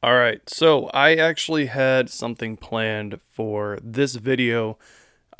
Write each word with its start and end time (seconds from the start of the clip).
All 0.00 0.14
right, 0.14 0.48
so 0.48 0.86
I 0.94 1.16
actually 1.16 1.66
had 1.66 2.08
something 2.08 2.56
planned 2.56 3.20
for 3.32 3.80
this 3.82 4.14
video, 4.14 4.78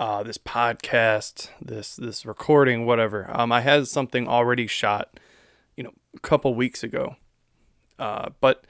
uh, 0.01 0.25
this 0.25 0.37
podcast, 0.37 1.51
this 1.63 1.95
this 1.95 2.27
recording, 2.27 2.85
whatever. 2.85 3.31
Um, 3.33 3.53
I 3.53 3.61
had 3.61 3.87
something 3.87 4.27
already 4.27 4.67
shot, 4.67 5.21
you 5.77 5.85
know, 5.85 5.93
a 6.13 6.19
couple 6.19 6.57
weeks 6.57 6.83
ago, 6.83 7.15
uh, 8.01 8.31
but 8.41 8.65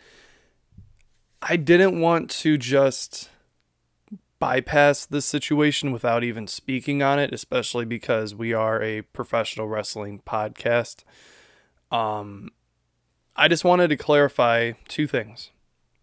I 1.41 1.57
didn't 1.57 1.99
want 1.99 2.29
to 2.43 2.59
just 2.59 3.31
bypass 4.39 5.07
this 5.07 5.25
situation 5.25 5.91
without 5.91 6.23
even 6.23 6.47
speaking 6.47 7.03
on 7.03 7.19
it, 7.19 7.33
especially 7.33 7.87
because 7.87 8.35
we 8.35 8.53
are 8.53 8.83
a 8.83 9.01
professional 9.01 9.69
wrestling 9.69 10.21
podcast. 10.27 11.05
Um, 11.91 12.51
I 13.37 13.49
just 13.49 13.65
wanted 13.65 13.89
to 13.89 13.97
clarify 13.97 14.73
two 14.87 15.07
things. 15.07 15.49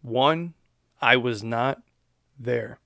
One, 0.06 0.54
I 1.02 1.18
was 1.18 1.44
not 1.44 1.82
there. 2.40 2.78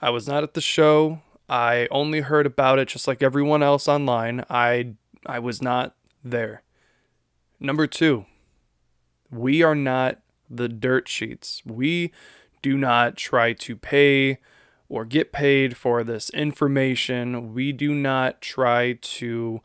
I 0.00 0.10
was 0.10 0.28
not 0.28 0.44
at 0.44 0.54
the 0.54 0.60
show. 0.60 1.20
I 1.48 1.88
only 1.90 2.20
heard 2.20 2.46
about 2.46 2.78
it 2.78 2.86
just 2.86 3.08
like 3.08 3.24
everyone 3.24 3.60
else 3.60 3.88
online. 3.88 4.44
I 4.48 4.94
I 5.26 5.40
was 5.40 5.60
not 5.60 5.96
there. 6.22 6.62
Number 7.58 7.88
2, 7.88 8.24
we 9.32 9.64
are 9.64 9.74
not 9.74 10.20
the 10.48 10.68
dirt 10.68 11.08
sheets. 11.08 11.60
We 11.66 12.12
do 12.62 12.78
not 12.78 13.16
try 13.16 13.52
to 13.54 13.74
pay 13.74 14.38
or 14.88 15.04
get 15.04 15.32
paid 15.32 15.76
for 15.76 16.04
this 16.04 16.30
information. 16.30 17.52
We 17.52 17.72
do 17.72 17.92
not 17.92 18.40
try 18.40 18.92
to 18.92 19.60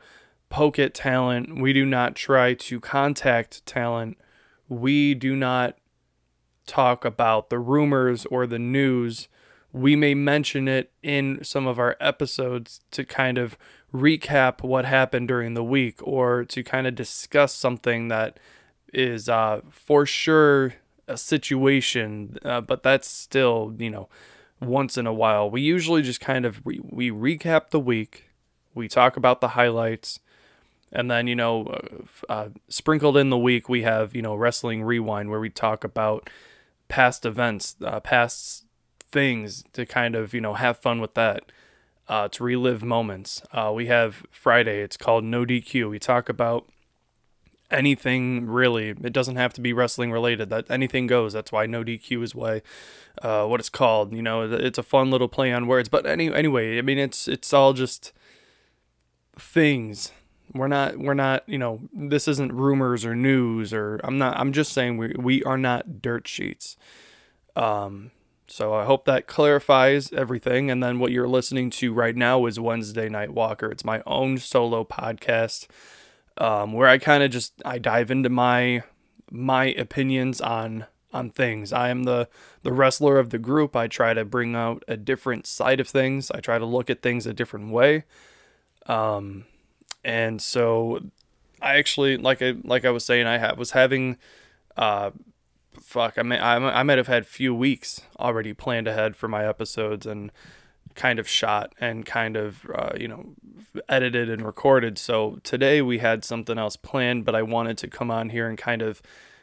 poke 0.50 0.80
at 0.80 0.96
talent. 0.96 1.62
We 1.62 1.72
do 1.72 1.86
not 1.86 2.16
try 2.16 2.56
to 2.56 2.80
contact 2.80 3.64
talent. 3.68 4.18
We 4.68 5.14
do 5.14 5.36
not 5.36 5.78
talk 6.66 7.06
about 7.06 7.50
the 7.50 7.59
rumors 7.59 8.25
or 8.28 8.47
the 8.47 8.59
news, 8.59 9.28
we 9.72 9.95
may 9.95 10.14
mention 10.14 10.67
it 10.67 10.92
in 11.02 11.44
some 11.44 11.67
of 11.67 11.80
our 11.80 11.97
episodes 12.00 12.81
to 12.92 13.03
kind 13.03 13.38
of 13.38 13.58
recap 13.94 14.64
what 14.64 14.86
happened 14.86 15.28
during 15.28 15.53
the 15.53 15.64
week 15.64 16.00
or 16.03 16.45
to 16.45 16.64
kind 16.64 16.88
of 16.88 16.95
discuss 16.95 17.53
something 17.53 18.08
that 18.08 18.39
is 18.94 19.28
uh, 19.28 19.61
for 19.69 20.06
sure 20.06 20.75
a 21.08 21.17
situation, 21.17 22.38
uh, 22.45 22.61
but 22.61 22.84
that's 22.84 23.08
still, 23.08 23.75
you 23.78 23.89
know, 23.89 24.08
once 24.61 24.97
in 24.97 25.06
a 25.06 25.14
while. 25.14 25.50
We 25.50 25.61
usually 25.61 26.02
just 26.02 26.22
kind 26.22 26.45
of 26.45 26.61
re- 26.66 26.80
we 26.81 27.11
recap 27.11 27.72
the 27.72 27.80
week, 27.80 28.30
we 28.73 28.88
talk 28.88 29.17
about 29.17 29.41
the 29.41 29.50
highlights, 29.50 30.19
and 30.91 31.09
then 31.09 31.28
you 31.28 31.36
know, 31.36 31.75
uh, 32.30 32.50
sprinkled 32.69 33.17
in 33.17 33.30
the 33.30 33.38
week 33.38 33.67
we 33.67 33.81
have 33.81 34.16
you 34.16 34.22
know 34.22 34.36
wrestling 34.36 34.84
rewind 34.84 35.30
where 35.30 35.39
we 35.39 35.50
talk 35.50 35.84
about 35.84 36.30
past 36.88 37.26
events, 37.26 37.76
uh, 37.84 38.00
past 38.00 38.66
things 39.00 39.64
to 39.73 39.86
kind 39.86 40.16
of 40.16 40.34
you 40.34 40.42
know 40.42 40.53
have 40.56 40.78
fun 40.78 41.00
with 41.00 41.14
that, 41.14 41.52
uh, 42.08 42.28
to 42.30 42.44
relive 42.44 42.84
moments. 42.84 43.42
Uh, 43.52 43.72
we 43.73 43.88
have 43.88 44.25
Friday. 44.31 44.81
It's 44.81 44.98
called 44.98 45.23
No 45.23 45.45
DQ. 45.45 45.90
We 45.90 46.00
talk 46.00 46.30
about 46.30 46.67
anything 47.72 48.48
really. 48.48 48.90
It 48.90 49.14
doesn't 49.14 49.36
have 49.36 49.53
to 49.53 49.62
be 49.62 49.73
wrestling 49.73 50.12
related. 50.12 50.50
That 50.50 50.70
anything 50.70 51.08
goes. 51.08 51.34
That's 51.34 51.52
why 51.52 51.66
No 51.66 51.84
DQ 51.84 52.23
is 52.23 52.36
why 52.36 52.62
uh, 53.22 53.45
what 53.45 53.59
it's 53.59 53.70
called. 53.70 54.14
You 54.14 54.22
know, 54.22 54.42
it's 54.52 54.78
a 54.78 54.84
fun 54.84 55.12
little 55.12 55.28
play 55.28 55.52
on 55.52 55.68
words. 55.68 55.90
But 55.90 56.06
any 56.06 56.34
anyway, 56.34 56.78
I 56.78 56.81
mean, 56.81 57.00
it's 57.00 57.28
it's 57.28 57.53
all 57.53 57.73
just 57.73 58.14
things 59.36 60.12
we're 60.54 60.68
not 60.68 60.98
we're 60.98 61.14
not, 61.14 61.48
you 61.48 61.58
know, 61.58 61.82
this 61.94 62.28
isn't 62.28 62.54
rumors 62.54 63.06
or 63.06 63.16
news 63.16 63.74
or 63.74 64.00
I'm 64.03 64.18
not 64.18 64.38
I'm 64.38 64.53
just 64.53 64.72
saying 64.72 64.97
we 64.97 65.16
we 65.18 65.44
are 65.44 65.58
not 65.58 66.02
dirt 66.02 66.28
sheets. 66.28 66.78
Um 67.56 68.12
so 68.47 68.74
I 68.74 68.86
hope 68.86 69.06
that 69.06 69.25
clarifies 69.25 70.12
everything 70.14 70.69
and 70.69 70.84
then 70.84 71.00
what 71.00 71.12
you're 71.12 71.28
listening 71.28 71.69
to 71.72 71.94
right 71.94 72.16
now 72.16 72.46
is 72.46 72.59
Wednesday 72.59 73.09
Night 73.09 73.34
Walker. 73.34 73.72
It's 73.72 73.86
my 73.86 74.03
own 74.06 74.38
solo 74.38 74.84
podcast 74.84 75.68
um 76.38 76.74
where 76.74 76.88
I 76.88 76.97
kind 76.97 77.24
of 77.24 77.31
just 77.31 77.53
I 77.66 77.80
dive 77.80 78.12
into 78.12 78.30
my 78.30 78.84
my 79.31 79.66
opinions 79.66 80.40
on 80.40 80.85
on 81.12 81.30
things. 81.30 81.74
I 81.74 81.90
am 81.90 82.03
the 82.03 82.28
the 82.62 82.72
wrestler 82.72 83.18
of 83.18 83.31
the 83.31 83.40
group. 83.40 83.75
I 83.75 83.88
try 83.88 84.14
to 84.14 84.25
bring 84.25 84.56
out 84.56 84.84
a 84.88 84.97
different 84.97 85.47
side 85.47 85.80
of 85.80 85.88
things. 85.88 86.30
I 86.31 86.40
try 86.41 86.59
to 86.59 86.66
look 86.66 86.90
at 86.91 87.02
things 87.02 87.25
a 87.25 87.34
different 87.34 87.72
way. 87.72 88.03
Um 88.85 89.46
and 90.03 90.41
so 90.41 91.00
I 91.62 91.78
actually 91.78 92.18
like 92.18 92.41
I 92.41 92.56
like 92.64 92.86
I 92.86 92.90
was 92.90 93.06
saying 93.06 93.25
I 93.25 93.38
ha- 93.38 93.56
was 93.58 93.72
having 93.72 94.18
uh 94.75 95.12
fuck 95.80 96.18
I 96.18 96.24
may 96.24 96.38
I, 96.38 96.58
I 96.58 96.84
might 96.84 96.97
have 96.97 97.08
had 97.08 97.25
few 97.25 97.56
weeks 97.56 98.02
already 98.19 98.53
planned 98.53 98.88
ahead 98.88 99.16
for 99.16 99.28
my 99.28 99.47
episodes 99.47 100.06
and 100.06 100.31
kind 100.96 101.19
of 101.19 101.28
shot 101.28 101.74
and 101.80 102.06
kind 102.06 102.36
of 102.36 102.66
uh, 102.75 102.91
you 102.97 103.08
know 103.08 103.34
edited 103.90 104.30
and 104.30 104.46
recorded. 104.46 105.00
So 105.00 105.40
today 105.44 105.81
we 105.81 106.00
had 106.00 106.24
something 106.24 106.58
else 106.58 106.75
planned 106.75 107.25
but 107.25 107.34
I 107.34 107.41
wanted 107.41 107.78
to 107.80 107.88
come 107.88 108.12
on 108.12 108.30
here 108.30 108.47
and 108.47 108.58
kind 108.58 108.81
of 108.81 109.02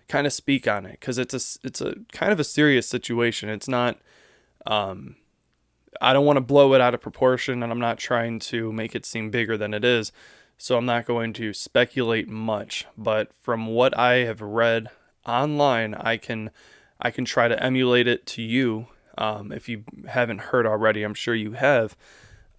kind 0.08 0.26
of 0.26 0.32
speak 0.32 0.68
on 0.68 0.84
it 0.86 1.00
cuz 1.00 1.18
it's 1.18 1.34
a 1.34 1.66
it's 1.66 1.80
a 1.80 1.94
kind 2.12 2.32
of 2.32 2.38
a 2.38 2.44
serious 2.44 2.86
situation. 2.86 3.48
It's 3.48 3.68
not 3.68 3.98
um 4.66 5.16
I 6.00 6.12
don't 6.12 6.26
want 6.26 6.36
to 6.36 6.42
blow 6.42 6.74
it 6.74 6.80
out 6.80 6.94
of 6.94 7.00
proportion 7.00 7.62
and 7.62 7.72
I'm 7.72 7.80
not 7.80 7.98
trying 7.98 8.38
to 8.40 8.72
make 8.72 8.94
it 8.94 9.06
seem 9.06 9.30
bigger 9.30 9.56
than 9.56 9.74
it 9.74 9.84
is 9.84 10.12
so 10.62 10.76
I'm 10.76 10.84
not 10.84 11.06
going 11.06 11.32
to 11.32 11.54
speculate 11.54 12.28
much, 12.28 12.84
but 12.94 13.32
from 13.32 13.66
what 13.66 13.96
I 13.98 14.24
have 14.24 14.42
read 14.42 14.90
online, 15.26 15.94
I 15.94 16.18
can 16.18 16.50
I 17.00 17.10
can 17.10 17.24
try 17.24 17.48
to 17.48 17.60
emulate 17.62 18.06
it 18.06 18.26
to 18.26 18.42
you. 18.42 18.88
Um, 19.16 19.52
if 19.52 19.70
you 19.70 19.84
haven't 20.08 20.52
heard 20.52 20.66
already, 20.66 21.02
I'm 21.02 21.14
sure 21.14 21.34
you 21.34 21.52
have. 21.52 21.96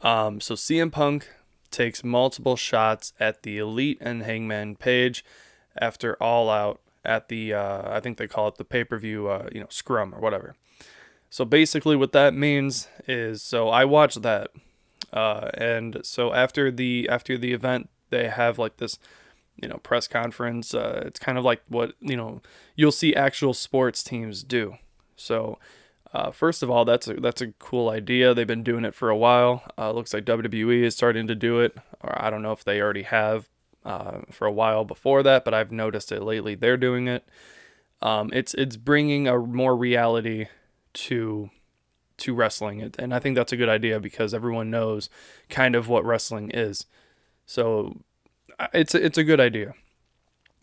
Um, 0.01 0.41
so 0.41 0.55
CM 0.55 0.91
Punk 0.91 1.29
takes 1.69 2.03
multiple 2.03 2.55
shots 2.55 3.13
at 3.19 3.43
the 3.43 3.59
Elite 3.59 3.99
and 4.01 4.23
Hangman 4.23 4.77
Page 4.77 5.23
after 5.77 6.15
All 6.15 6.49
Out 6.49 6.81
at 7.05 7.27
the 7.27 7.53
uh, 7.53 7.83
I 7.85 7.99
think 7.99 8.17
they 8.17 8.27
call 8.27 8.47
it 8.47 8.55
the 8.55 8.65
pay 8.65 8.83
per 8.83 8.97
view 8.97 9.27
uh, 9.27 9.47
you 9.51 9.59
know 9.59 9.67
scrum 9.69 10.15
or 10.15 10.19
whatever. 10.19 10.55
So 11.29 11.45
basically, 11.45 11.95
what 11.95 12.13
that 12.13 12.33
means 12.33 12.87
is 13.07 13.43
so 13.43 13.69
I 13.69 13.85
watched 13.85 14.23
that 14.23 14.49
uh, 15.13 15.49
and 15.55 15.99
so 16.03 16.33
after 16.33 16.71
the 16.71 17.07
after 17.09 17.37
the 17.37 17.53
event, 17.53 17.89
they 18.09 18.27
have 18.27 18.59
like 18.59 18.77
this, 18.77 18.99
you 19.61 19.67
know, 19.67 19.77
press 19.77 20.07
conference. 20.07 20.73
Uh, 20.73 21.03
it's 21.05 21.19
kind 21.19 21.37
of 21.37 21.43
like 21.43 21.61
what 21.67 21.93
you 21.99 22.15
know 22.15 22.41
you'll 22.75 22.91
see 22.91 23.15
actual 23.15 23.53
sports 23.53 24.03
teams 24.03 24.43
do. 24.43 24.75
So. 25.15 25.57
Uh, 26.13 26.29
first 26.29 26.61
of 26.61 26.69
all, 26.69 26.83
that's 26.83 27.07
a 27.07 27.13
that's 27.13 27.41
a 27.41 27.53
cool 27.57 27.87
idea. 27.89 28.33
They've 28.33 28.45
been 28.45 28.63
doing 28.63 28.83
it 28.83 28.93
for 28.93 29.09
a 29.09 29.15
while. 29.15 29.63
Uh, 29.77 29.93
looks 29.93 30.13
like 30.13 30.25
WWE 30.25 30.83
is 30.83 30.93
starting 30.93 31.25
to 31.27 31.35
do 31.35 31.61
it, 31.61 31.77
or 32.01 32.21
I 32.21 32.29
don't 32.29 32.41
know 32.41 32.51
if 32.51 32.65
they 32.65 32.81
already 32.81 33.03
have 33.03 33.47
uh, 33.85 34.19
for 34.29 34.45
a 34.45 34.51
while 34.51 34.83
before 34.83 35.23
that, 35.23 35.45
but 35.45 35.53
I've 35.53 35.71
noticed 35.71 36.11
it 36.11 36.21
lately. 36.21 36.55
They're 36.55 36.75
doing 36.75 37.07
it. 37.07 37.25
Um, 38.01 38.29
it's 38.33 38.53
it's 38.55 38.77
bringing 38.77 39.27
a 39.27 39.37
more 39.37 39.75
reality 39.75 40.47
to 40.93 41.49
to 42.21 42.33
wrestling. 42.33 42.91
And 42.97 43.13
I 43.13 43.19
think 43.19 43.35
that's 43.35 43.51
a 43.51 43.57
good 43.57 43.69
idea 43.69 43.99
because 43.99 44.33
everyone 44.33 44.69
knows 44.69 45.09
kind 45.49 45.75
of 45.75 45.87
what 45.87 46.05
wrestling 46.05 46.49
is. 46.51 46.85
So 47.45 48.01
it's 48.73 48.95
a, 48.95 49.05
it's 49.05 49.17
a 49.17 49.23
good 49.23 49.39
idea. 49.39 49.73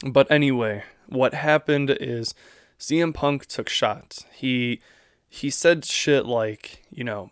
But 0.07 0.31
anyway, 0.31 0.85
what 1.09 1.35
happened 1.35 1.91
is 1.91 2.35
CM 2.79 3.13
Punk 3.13 3.47
took 3.47 3.69
shots. 3.69 4.25
He 4.33 4.81
he 5.29 5.51
said 5.51 5.85
shit 5.85 6.25
like, 6.25 6.83
you 6.91 7.05
know, 7.05 7.31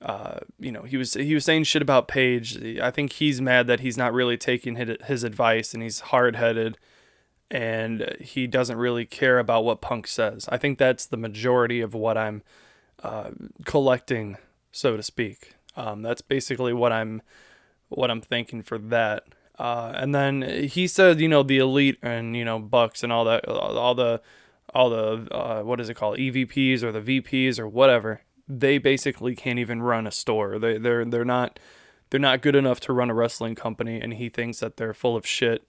uh, 0.00 0.40
you 0.58 0.70
know, 0.70 0.82
he 0.82 0.96
was 0.96 1.14
he 1.14 1.34
was 1.34 1.44
saying 1.44 1.64
shit 1.64 1.82
about 1.82 2.08
Page. 2.08 2.62
I 2.78 2.90
think 2.90 3.14
he's 3.14 3.40
mad 3.40 3.66
that 3.66 3.80
he's 3.80 3.96
not 3.96 4.12
really 4.12 4.36
taking 4.36 4.76
his, 4.76 4.96
his 5.06 5.24
advice 5.24 5.74
and 5.74 5.82
he's 5.82 6.00
hard-headed 6.00 6.78
and 7.50 8.16
he 8.20 8.46
doesn't 8.46 8.78
really 8.78 9.04
care 9.04 9.38
about 9.38 9.64
what 9.64 9.80
Punk 9.80 10.06
says. 10.06 10.48
I 10.50 10.58
think 10.58 10.78
that's 10.78 11.06
the 11.06 11.16
majority 11.16 11.80
of 11.80 11.94
what 11.94 12.16
I'm 12.18 12.42
uh, 13.02 13.30
collecting, 13.64 14.36
so 14.72 14.96
to 14.96 15.02
speak. 15.02 15.54
Um, 15.76 16.02
that's 16.02 16.22
basically 16.22 16.72
what 16.72 16.92
I'm 16.92 17.22
what 17.88 18.10
I'm 18.10 18.20
thinking 18.20 18.62
for 18.62 18.78
that. 18.78 19.24
Uh, 19.58 19.92
and 19.94 20.14
then 20.14 20.42
he 20.68 20.86
said, 20.86 21.20
you 21.20 21.28
know, 21.28 21.42
the 21.42 21.58
elite 21.58 21.98
and 22.02 22.36
you 22.36 22.44
know 22.44 22.58
Bucks 22.58 23.02
and 23.02 23.12
all 23.12 23.24
that, 23.24 23.46
all 23.48 23.94
the 23.94 24.20
all 24.74 24.90
the 24.90 25.28
uh, 25.34 25.62
what 25.62 25.80
is 25.80 25.88
it 25.88 25.94
called, 25.94 26.18
EVPs 26.18 26.82
or 26.82 26.92
the 26.92 27.00
VPs 27.00 27.58
or 27.58 27.68
whatever. 27.68 28.22
They 28.46 28.78
basically 28.78 29.34
can't 29.34 29.58
even 29.58 29.82
run 29.82 30.06
a 30.06 30.10
store. 30.10 30.58
They 30.58 30.78
they're 30.78 31.04
they're 31.04 31.24
not 31.24 31.58
they're 32.10 32.20
not 32.20 32.42
good 32.42 32.56
enough 32.56 32.80
to 32.80 32.92
run 32.92 33.10
a 33.10 33.14
wrestling 33.14 33.54
company, 33.54 34.00
and 34.00 34.14
he 34.14 34.28
thinks 34.28 34.60
that 34.60 34.76
they're 34.76 34.94
full 34.94 35.16
of 35.16 35.26
shit. 35.26 35.68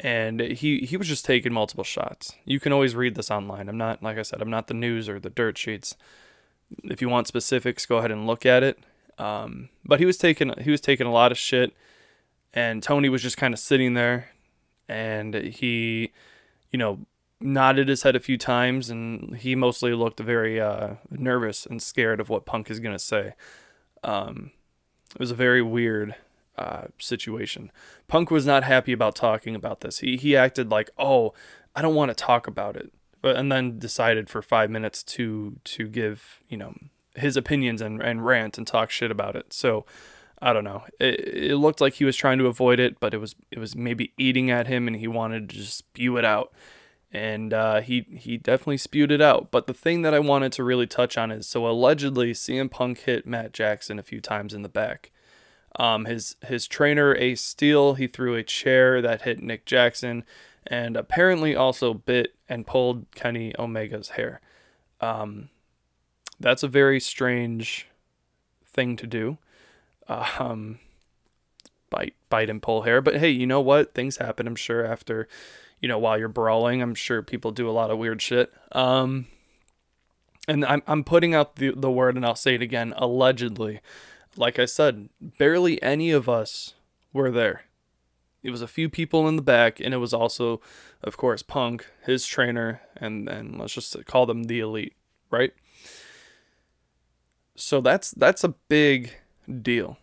And 0.00 0.40
he 0.40 0.80
he 0.80 0.96
was 0.96 1.06
just 1.06 1.24
taking 1.24 1.52
multiple 1.52 1.84
shots. 1.84 2.34
You 2.44 2.58
can 2.58 2.72
always 2.72 2.96
read 2.96 3.14
this 3.14 3.30
online. 3.30 3.68
I'm 3.68 3.78
not 3.78 4.02
like 4.02 4.18
I 4.18 4.22
said, 4.22 4.42
I'm 4.42 4.50
not 4.50 4.66
the 4.66 4.74
news 4.74 5.08
or 5.08 5.20
the 5.20 5.30
dirt 5.30 5.56
sheets 5.56 5.96
if 6.84 7.00
you 7.00 7.08
want 7.08 7.26
specifics, 7.26 7.86
go 7.86 7.98
ahead 7.98 8.10
and 8.10 8.26
look 8.26 8.44
at 8.46 8.62
it. 8.62 8.78
Um, 9.18 9.68
but 9.84 10.00
he 10.00 10.06
was 10.06 10.16
taking 10.16 10.52
he 10.60 10.70
was 10.70 10.80
taking 10.80 11.06
a 11.06 11.12
lot 11.12 11.32
of 11.32 11.38
shit, 11.38 11.72
and 12.52 12.82
Tony 12.82 13.08
was 13.08 13.22
just 13.22 13.36
kind 13.36 13.54
of 13.54 13.60
sitting 13.60 13.94
there, 13.94 14.30
and 14.88 15.34
he, 15.34 16.12
you 16.70 16.78
know, 16.78 17.00
nodded 17.40 17.88
his 17.88 18.02
head 18.02 18.16
a 18.16 18.20
few 18.20 18.38
times, 18.38 18.90
and 18.90 19.36
he 19.36 19.54
mostly 19.54 19.92
looked 19.92 20.18
very 20.20 20.60
uh, 20.60 20.94
nervous 21.10 21.66
and 21.66 21.82
scared 21.82 22.20
of 22.20 22.28
what 22.28 22.46
Punk 22.46 22.70
is 22.70 22.80
to 22.80 22.98
say. 22.98 23.34
Um, 24.02 24.50
it 25.14 25.20
was 25.20 25.30
a 25.30 25.36
very 25.36 25.62
weird 25.62 26.16
uh, 26.56 26.86
situation. 26.98 27.70
Punk 28.08 28.30
was 28.30 28.46
not 28.46 28.64
happy 28.64 28.92
about 28.92 29.14
talking 29.14 29.54
about 29.54 29.80
this. 29.80 29.98
He 29.98 30.16
he 30.16 30.36
acted 30.36 30.70
like, 30.70 30.90
"Oh, 30.98 31.34
I 31.74 31.82
don't 31.82 31.94
want 31.94 32.10
to 32.10 32.14
talk 32.14 32.46
about 32.46 32.76
it," 32.76 32.92
and 33.24 33.50
then 33.50 33.78
decided 33.78 34.28
for 34.28 34.42
five 34.42 34.70
minutes 34.70 35.02
to 35.02 35.56
to 35.64 35.88
give 35.88 36.40
you 36.48 36.56
know 36.56 36.74
his 37.14 37.36
opinions 37.36 37.80
and 37.80 38.02
and 38.02 38.24
rant 38.24 38.58
and 38.58 38.66
talk 38.66 38.90
shit 38.90 39.10
about 39.10 39.36
it. 39.36 39.52
So. 39.52 39.84
I 40.42 40.52
don't 40.52 40.64
know. 40.64 40.82
It, 41.00 41.20
it 41.20 41.56
looked 41.56 41.80
like 41.80 41.94
he 41.94 42.04
was 42.04 42.16
trying 42.16 42.36
to 42.36 42.48
avoid 42.48 42.78
it, 42.78 43.00
but 43.00 43.14
it 43.14 43.18
was 43.18 43.34
it 43.50 43.58
was 43.58 43.74
maybe 43.74 44.12
eating 44.18 44.50
at 44.50 44.66
him, 44.66 44.86
and 44.86 44.96
he 44.96 45.06
wanted 45.06 45.48
to 45.48 45.56
just 45.56 45.78
spew 45.78 46.18
it 46.18 46.24
out 46.24 46.52
and 47.14 47.54
uh, 47.54 47.80
he 47.80 48.04
he 48.10 48.36
definitely 48.36 48.76
spewed 48.76 49.12
it 49.12 49.22
out. 49.22 49.52
But 49.52 49.68
the 49.68 49.72
thing 49.72 50.02
that 50.02 50.12
I 50.12 50.18
wanted 50.18 50.52
to 50.52 50.64
really 50.64 50.88
touch 50.88 51.16
on 51.16 51.30
is 51.30 51.46
so 51.46 51.66
allegedly 51.66 52.32
CM 52.32 52.68
Punk 52.70 52.98
hit 52.98 53.24
Matt 53.24 53.52
Jackson 53.52 54.00
a 54.00 54.02
few 54.02 54.20
times 54.20 54.52
in 54.52 54.62
the 54.62 54.68
back. 54.68 55.12
Um, 55.76 56.06
his 56.06 56.34
his 56.44 56.66
trainer 56.66 57.14
Ace 57.14 57.40
Steel 57.40 57.94
he 57.94 58.08
threw 58.08 58.34
a 58.34 58.42
chair 58.42 59.00
that 59.00 59.22
hit 59.22 59.40
Nick 59.40 59.64
Jackson, 59.64 60.24
and 60.66 60.96
apparently 60.96 61.54
also 61.54 61.94
bit 61.94 62.34
and 62.48 62.66
pulled 62.66 63.10
Kenny 63.14 63.54
Omega's 63.56 64.10
hair. 64.10 64.40
Um, 65.00 65.50
that's 66.40 66.62
a 66.62 66.68
very 66.68 67.00
strange 67.00 67.88
thing 68.66 68.96
to 68.96 69.06
do. 69.06 69.38
Um, 70.08 70.78
bite 71.90 72.14
bite 72.28 72.50
and 72.50 72.62
pull 72.62 72.82
hair, 72.82 73.00
but 73.00 73.16
hey, 73.16 73.30
you 73.30 73.46
know 73.46 73.60
what? 73.60 73.94
Things 73.94 74.18
happen. 74.18 74.46
I'm 74.46 74.56
sure 74.56 74.84
after 74.84 75.28
you 75.84 75.88
know, 75.88 75.98
while 75.98 76.18
you're 76.18 76.28
brawling. 76.28 76.80
I'm 76.80 76.94
sure 76.94 77.20
people 77.20 77.50
do 77.50 77.68
a 77.68 77.70
lot 77.70 77.90
of 77.90 77.98
weird 77.98 78.22
shit. 78.22 78.50
Um, 78.72 79.26
and 80.48 80.64
I'm, 80.64 80.82
I'm 80.86 81.04
putting 81.04 81.34
out 81.34 81.56
the, 81.56 81.74
the 81.76 81.90
word, 81.90 82.16
and 82.16 82.24
I'll 82.24 82.34
say 82.34 82.54
it 82.54 82.62
again 82.62 82.94
allegedly. 82.96 83.80
Like 84.34 84.58
I 84.58 84.64
said, 84.64 85.10
barely 85.20 85.82
any 85.82 86.10
of 86.10 86.26
us 86.26 86.72
were 87.12 87.30
there. 87.30 87.64
It 88.44 88.50
was 88.50 88.62
a 88.62 88.68
few 88.68 88.90
people 88.90 89.26
in 89.26 89.36
the 89.36 89.42
back, 89.42 89.80
and 89.80 89.94
it 89.94 89.96
was 89.96 90.12
also, 90.12 90.60
of 91.02 91.16
course, 91.16 91.42
Punk, 91.42 91.86
his 92.04 92.26
trainer, 92.26 92.82
and 92.94 93.26
and 93.28 93.58
let's 93.58 93.72
just 93.72 94.04
call 94.04 94.26
them 94.26 94.44
the 94.44 94.60
elite, 94.60 94.94
right? 95.30 95.52
So 97.56 97.80
that's 97.80 98.10
that's 98.10 98.44
a 98.44 98.54
big 98.68 99.14
deal. 99.62 99.96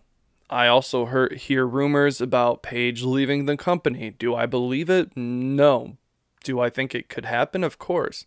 I 0.50 0.68
also 0.68 1.30
hear 1.30 1.66
rumors 1.66 2.20
about 2.20 2.64
Page 2.64 3.04
leaving 3.04 3.46
the 3.46 3.56
company. 3.56 4.10
Do 4.10 4.36
I 4.36 4.48
believe 4.48 4.90
it? 4.90 5.16
No. 5.16 5.98
Do 6.44 6.60
I 6.60 6.70
think 6.70 6.96
it 6.96 7.08
could 7.08 7.26
happen? 7.26 7.64
Of 7.64 7.78
course. 7.78 8.26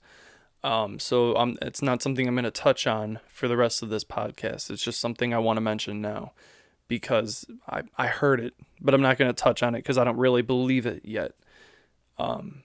Um, 0.62 0.98
so 0.98 1.36
um, 1.36 1.58
it's 1.60 1.82
not 1.82 2.00
something 2.00 2.26
I'm 2.26 2.36
going 2.36 2.44
to 2.44 2.50
touch 2.50 2.86
on 2.86 3.18
for 3.26 3.48
the 3.48 3.56
rest 3.56 3.82
of 3.82 3.90
this 3.90 4.04
podcast. 4.04 4.70
It's 4.70 4.82
just 4.82 5.00
something 5.00 5.34
I 5.34 5.38
want 5.38 5.58
to 5.58 5.60
mention 5.60 6.00
now 6.00 6.32
because 6.88 7.46
I, 7.68 7.82
I 7.96 8.06
heard 8.06 8.40
it, 8.40 8.54
but 8.80 8.94
I'm 8.94 9.02
not 9.02 9.18
going 9.18 9.32
to 9.32 9.42
touch 9.42 9.62
on 9.62 9.74
it 9.74 9.78
because 9.78 9.98
I 9.98 10.04
don't 10.04 10.16
really 10.16 10.42
believe 10.42 10.86
it 10.86 11.02
yet. 11.04 11.32
Um, 12.18 12.62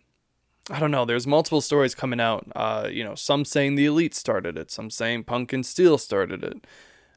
I 0.69 0.79
don't 0.79 0.91
know. 0.91 1.05
There's 1.05 1.25
multiple 1.25 1.61
stories 1.61 1.95
coming 1.95 2.19
out. 2.19 2.47
Uh, 2.55 2.89
you 2.91 3.03
know, 3.03 3.15
some 3.15 3.45
saying 3.45 3.75
the 3.75 3.85
Elite 3.85 4.13
started 4.13 4.57
it, 4.57 4.69
some 4.69 4.89
saying 4.89 5.23
Punk 5.23 5.51
and 5.53 5.65
Steel 5.65 5.97
started 5.97 6.43
it. 6.43 6.65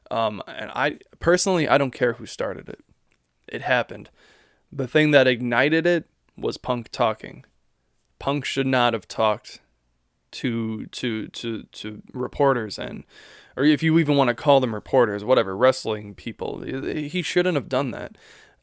Um, 0.09 0.41
and 0.47 0.71
I 0.73 0.99
personally, 1.19 1.67
I 1.67 1.77
don't 1.77 1.91
care 1.91 2.13
who 2.13 2.25
started 2.25 2.69
it. 2.69 2.81
It 3.47 3.61
happened. 3.61 4.09
The 4.71 4.87
thing 4.87 5.11
that 5.11 5.27
ignited 5.27 5.85
it 5.85 6.07
was 6.37 6.57
Punk 6.57 6.89
talking. 6.89 7.45
Punk 8.17 8.45
should 8.45 8.67
not 8.67 8.93
have 8.93 9.07
talked 9.07 9.59
to 10.31 10.87
to 10.87 11.27
to 11.27 11.63
to 11.63 12.01
reporters 12.11 12.79
and 12.79 13.03
or 13.55 13.63
if 13.63 13.83
you 13.83 13.97
even 13.99 14.15
want 14.15 14.29
to 14.29 14.33
call 14.33 14.59
them 14.59 14.73
reporters, 14.73 15.23
whatever, 15.23 15.55
wrestling 15.55 16.15
people. 16.15 16.61
He 16.61 17.21
shouldn't 17.21 17.55
have 17.55 17.69
done 17.69 17.91
that. 17.91 18.17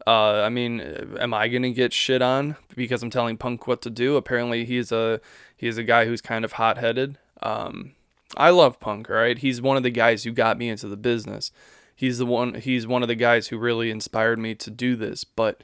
Uh, 0.07 0.43
I 0.43 0.49
mean, 0.49 0.81
am 1.21 1.35
I 1.35 1.49
gonna 1.49 1.71
get 1.71 1.93
shit 1.93 2.23
on 2.23 2.57
because 2.75 3.03
I'm 3.03 3.11
telling 3.11 3.37
Punk 3.37 3.67
what 3.67 3.83
to 3.83 3.91
do? 3.91 4.17
Apparently, 4.17 4.65
he's 4.65 4.93
a 4.93 5.21
he's 5.57 5.79
a 5.79 5.85
guy 5.85 6.07
who's 6.07 6.21
kind 6.21 6.45
of 6.45 6.53
hot 6.53 6.79
headed. 6.79 7.19
Um, 7.43 7.93
I 8.37 8.51
love 8.51 8.81
Punk, 8.81 9.09
right? 9.09 9.37
He's 9.37 9.61
one 9.61 9.77
of 9.77 9.83
the 9.83 9.91
guys 9.91 10.25
who 10.25 10.33
got 10.33 10.59
me 10.59 10.69
into 10.69 10.89
the 10.89 10.97
business. 10.97 11.53
He's 11.95 12.19
the 12.19 12.27
one 12.27 12.55
he's 12.55 12.87
one 12.87 13.03
of 13.03 13.09
the 13.09 13.15
guys 13.15 13.49
who 13.49 13.59
really 13.59 13.91
inspired 13.91 14.39
me 14.39 14.55
to 14.55 14.71
do 14.71 14.97
this, 14.97 15.25
but 15.25 15.63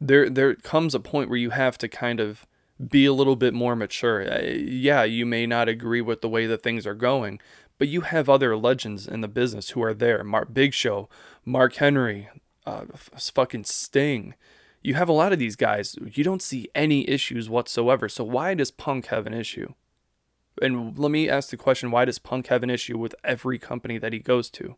there 0.00 0.28
there 0.28 0.54
comes 0.56 0.94
a 0.94 1.00
point 1.00 1.28
where 1.28 1.38
you 1.38 1.50
have 1.50 1.78
to 1.78 1.88
kind 1.88 2.18
of 2.18 2.46
be 2.88 3.06
a 3.06 3.12
little 3.12 3.36
bit 3.36 3.54
more 3.54 3.76
mature. 3.76 4.28
Uh, 4.28 4.42
yeah, 4.42 5.04
you 5.04 5.24
may 5.24 5.46
not 5.46 5.68
agree 5.68 6.00
with 6.00 6.20
the 6.20 6.28
way 6.28 6.46
that 6.46 6.62
things 6.62 6.86
are 6.86 6.94
going, 6.94 7.40
but 7.82 7.88
you 7.88 8.02
have 8.02 8.28
other 8.28 8.56
legends 8.56 9.08
in 9.08 9.22
the 9.22 9.26
business 9.26 9.70
who 9.70 9.82
are 9.82 9.92
there. 9.92 10.22
Mark 10.22 10.54
Big 10.54 10.72
Show, 10.72 11.08
Mark 11.44 11.74
Henry, 11.74 12.28
uh, 12.64 12.84
fucking 12.94 13.64
Sting. 13.64 14.36
You 14.82 14.94
have 14.94 15.08
a 15.08 15.12
lot 15.12 15.32
of 15.32 15.40
these 15.40 15.56
guys. 15.56 15.96
You 16.14 16.22
don't 16.22 16.40
see 16.40 16.68
any 16.76 17.10
issues 17.10 17.50
whatsoever. 17.50 18.08
So 18.08 18.22
why 18.22 18.54
does 18.54 18.70
Punk 18.70 19.06
have 19.06 19.26
an 19.26 19.34
issue? 19.34 19.74
And 20.62 20.96
let 20.96 21.10
me 21.10 21.28
ask 21.28 21.50
the 21.50 21.56
question 21.56 21.90
why 21.90 22.04
does 22.04 22.20
Punk 22.20 22.46
have 22.46 22.62
an 22.62 22.70
issue 22.70 22.96
with 22.96 23.16
every 23.24 23.58
company 23.58 23.98
that 23.98 24.12
he 24.12 24.20
goes 24.20 24.48
to? 24.50 24.76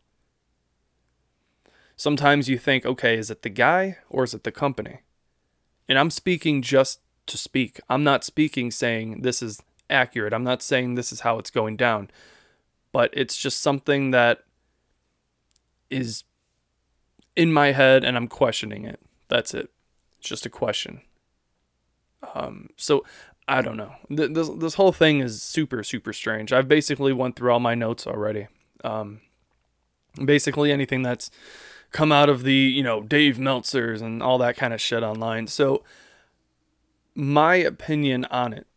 Sometimes 1.95 2.49
you 2.49 2.57
think, 2.57 2.87
okay, 2.87 3.19
is 3.19 3.29
it 3.29 3.43
the 3.43 3.49
guy 3.49 3.99
or 4.09 4.23
is 4.23 4.33
it 4.33 4.43
the 4.43 4.51
company? 4.51 5.01
And 5.87 5.99
I'm 5.99 6.09
speaking 6.09 6.63
just 6.63 7.01
to 7.27 7.37
speak. 7.37 7.79
I'm 7.87 8.03
not 8.03 8.23
speaking 8.23 8.71
saying 8.71 9.21
this 9.21 9.43
is 9.43 9.61
accurate. 9.91 10.33
I'm 10.33 10.43
not 10.43 10.63
saying 10.63 10.95
this 10.95 11.11
is 11.11 11.19
how 11.19 11.37
it's 11.37 11.51
going 11.51 11.77
down. 11.77 12.09
But 12.95 13.09
it's 13.11 13.35
just 13.35 13.59
something 13.59 14.11
that 14.11 14.45
is 15.89 16.23
in 17.35 17.51
my 17.51 17.73
head 17.73 18.05
and 18.05 18.15
I'm 18.15 18.29
questioning 18.29 18.85
it. 18.85 19.01
That's 19.27 19.53
it. 19.53 19.69
It's 20.17 20.29
just 20.29 20.45
a 20.45 20.49
question. 20.49 21.01
Um, 22.33 22.69
so 22.77 23.03
I 23.49 23.61
don't 23.61 23.75
know. 23.75 23.91
This 24.09 24.47
this 24.47 24.75
whole 24.75 24.93
thing 24.93 25.19
is 25.19 25.41
super 25.41 25.83
super 25.83 26.13
strange. 26.13 26.53
I've 26.53 26.69
basically 26.69 27.11
went 27.11 27.35
through 27.35 27.51
all 27.51 27.59
my 27.59 27.75
notes 27.75 28.07
already. 28.07 28.47
Um, 28.81 29.19
basically 30.23 30.71
anything 30.71 31.01
that's 31.01 31.29
come 31.91 32.13
out 32.13 32.29
of 32.29 32.43
the 32.43 32.53
you 32.53 32.81
know 32.81 33.01
Dave 33.01 33.35
Meltzers 33.35 34.01
and 34.01 34.23
all 34.23 34.37
that 34.37 34.55
kind 34.55 34.73
of 34.73 34.79
shit 34.79 35.03
online. 35.03 35.47
So 35.47 35.83
my 37.13 37.55
opinion 37.55 38.23
on 38.31 38.53
it 38.53 38.67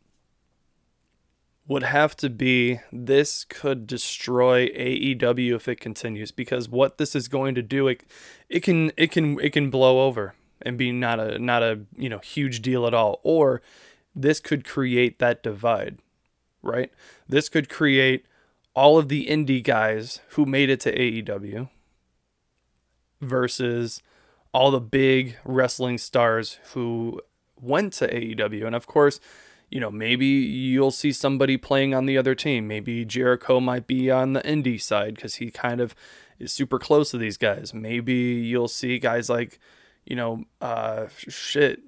would 1.69 1.85
have 1.85 2.17
to 2.17 2.29
be 2.29 2.81
this 2.91 3.45
could 3.45 3.87
destroy 3.87 4.69
AEW 4.71 5.55
if 5.55 5.69
it 5.69 5.79
continues 5.81 6.33
because 6.33 6.69
what 6.69 6.99
this 6.99 7.15
is 7.15 7.29
going 7.29 7.55
to 7.55 7.63
do 7.63 7.87
it 7.87 8.03
it 8.49 8.63
can 8.63 8.91
it 8.97 9.13
can 9.13 9.39
it 9.39 9.53
can 9.53 9.71
blow 9.71 10.07
over 10.07 10.35
and 10.63 10.77
be 10.77 10.91
not 10.91 11.21
a 11.21 11.39
not 11.39 11.63
a 11.63 11.81
you 11.97 12.09
know 12.09 12.19
huge 12.19 12.63
deal 12.63 12.87
at 12.87 12.95
all 12.95 13.21
or 13.23 13.63
this 14.15 14.41
could 14.41 14.65
create 14.65 15.19
that 15.21 15.43
divide, 15.43 15.99
right? 16.63 16.93
This 17.29 17.49
could 17.49 17.69
create 17.69 18.27
all 18.75 18.99
of 18.99 19.09
the 19.09 19.27
indie 19.27 19.63
guys 19.63 20.21
who 20.31 20.45
made 20.45 20.71
it 20.71 20.81
to 20.81 20.97
AEW 20.97 21.69
versus 23.21 24.03
all 24.53 24.71
the 24.71 24.81
big 24.81 25.37
wrestling 25.45 25.99
stars 25.99 26.59
who 26.73 27.21
went 27.61 27.93
to 27.95 28.09
AEW. 28.09 28.67
And 28.67 28.75
of 28.75 28.87
course, 28.87 29.21
you 29.71 29.81
know, 29.81 29.91
maybe 29.91 30.27
you'll 30.27 30.91
see 30.91 31.13
somebody 31.13 31.57
playing 31.57 31.95
on 31.95 32.07
the 32.07 32.17
other 32.17 32.35
team. 32.35 32.67
Maybe 32.67 33.05
Jericho 33.05 33.61
might 33.61 33.87
be 33.87 34.11
on 34.11 34.33
the 34.33 34.41
indie 34.43 34.81
side 34.81 35.17
because 35.17 35.37
he 35.37 35.51
kind 35.51 35.81
of 35.81 35.95
is 36.39 36.53
super 36.53 36.79
close 36.79 37.11
to 37.11 37.19
these 37.19 37.37
guys. 37.37 37.75
Maybe 37.75 38.15
you'll 38.15 38.69
see 38.69 38.99
guys 38.99 39.29
like, 39.29 39.59
you 40.07 40.17
know, 40.17 40.45
uh, 40.61 41.07
shit, 41.17 41.81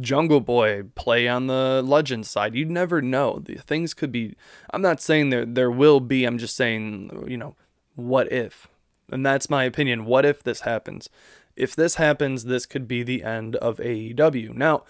Jungle 0.00 0.40
Boy 0.40 0.84
play 0.94 1.28
on 1.28 1.46
the 1.46 1.82
legend 1.84 2.26
side. 2.26 2.54
You'd 2.54 2.70
never 2.70 3.00
know. 3.02 3.40
The 3.40 3.56
things 3.56 3.94
could 3.94 4.12
be. 4.12 4.36
I'm 4.72 4.82
not 4.82 5.00
saying 5.00 5.30
there 5.30 5.44
there 5.44 5.70
will 5.70 6.00
be. 6.00 6.24
I'm 6.24 6.38
just 6.38 6.56
saying 6.56 7.24
you 7.26 7.36
know 7.36 7.56
what 7.96 8.30
if, 8.30 8.68
and 9.10 9.24
that's 9.26 9.50
my 9.50 9.64
opinion. 9.64 10.04
What 10.04 10.24
if 10.24 10.42
this 10.42 10.60
happens? 10.60 11.08
If 11.56 11.74
this 11.74 11.96
happens, 11.96 12.44
this 12.44 12.66
could 12.66 12.86
be 12.86 13.02
the 13.02 13.24
end 13.24 13.56
of 13.56 13.78
AEW. 13.78 14.54
Now, 14.54 14.84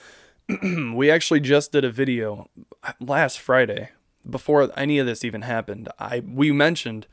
we 0.95 1.11
actually 1.11 1.41
just 1.41 1.73
did 1.73 1.85
a 1.85 1.91
video 1.91 2.49
uh, 2.83 2.93
last 3.01 3.39
Friday 3.39 3.91
before 4.29 4.71
any 4.77 4.99
of 4.99 5.07
this 5.07 5.25
even 5.25 5.43
happened. 5.43 5.89
I 5.99 6.23
we 6.27 6.53
mentioned 6.53 7.07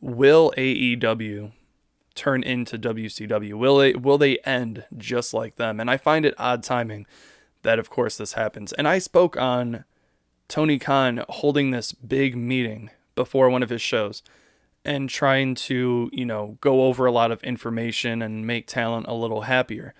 will 0.00 0.52
AEW 0.56 1.52
turn 2.14 2.42
into 2.42 2.78
WCW? 2.78 3.54
Will 3.54 3.78
they 3.78 3.92
will 3.94 4.18
they 4.18 4.38
end 4.38 4.84
just 4.96 5.34
like 5.34 5.56
them? 5.56 5.80
And 5.80 5.90
I 5.90 5.96
find 5.96 6.24
it 6.24 6.34
odd 6.38 6.62
timing 6.62 7.06
that 7.62 7.78
of 7.78 7.90
course 7.90 8.16
this 8.16 8.34
happens. 8.34 8.72
And 8.72 8.88
I 8.88 8.98
spoke 8.98 9.36
on 9.36 9.84
Tony 10.48 10.78
Khan 10.78 11.24
holding 11.28 11.70
this 11.70 11.92
big 11.92 12.36
meeting 12.36 12.90
before 13.14 13.50
one 13.50 13.62
of 13.62 13.70
his 13.70 13.82
shows 13.82 14.22
and 14.84 15.10
trying 15.10 15.56
to, 15.56 16.08
you 16.12 16.24
know, 16.24 16.58
go 16.60 16.84
over 16.84 17.06
a 17.06 17.12
lot 17.12 17.32
of 17.32 17.42
information 17.42 18.22
and 18.22 18.46
make 18.46 18.68
talent 18.68 19.06
a 19.08 19.14
little 19.14 19.42
happier. 19.42 19.94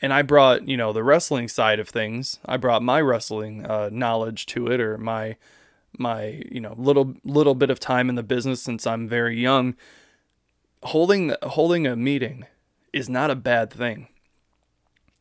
And 0.00 0.12
I 0.12 0.22
brought, 0.22 0.68
you 0.68 0.76
know, 0.76 0.92
the 0.92 1.02
wrestling 1.02 1.48
side 1.48 1.80
of 1.80 1.88
things. 1.88 2.38
I 2.44 2.56
brought 2.56 2.82
my 2.82 3.00
wrestling 3.00 3.66
uh, 3.66 3.90
knowledge 3.92 4.46
to 4.46 4.68
it, 4.68 4.80
or 4.80 4.96
my 4.98 5.36
my 5.96 6.42
you 6.50 6.60
know 6.60 6.74
little 6.76 7.14
little 7.24 7.54
bit 7.54 7.70
of 7.70 7.80
time 7.80 8.08
in 8.08 8.14
the 8.14 8.22
business 8.22 8.62
since 8.62 8.86
I'm 8.86 9.08
very 9.08 9.40
young. 9.40 9.74
Holding 10.84 11.34
holding 11.42 11.86
a 11.86 11.96
meeting 11.96 12.46
is 12.92 13.08
not 13.08 13.30
a 13.30 13.36
bad 13.36 13.70
thing. 13.72 14.08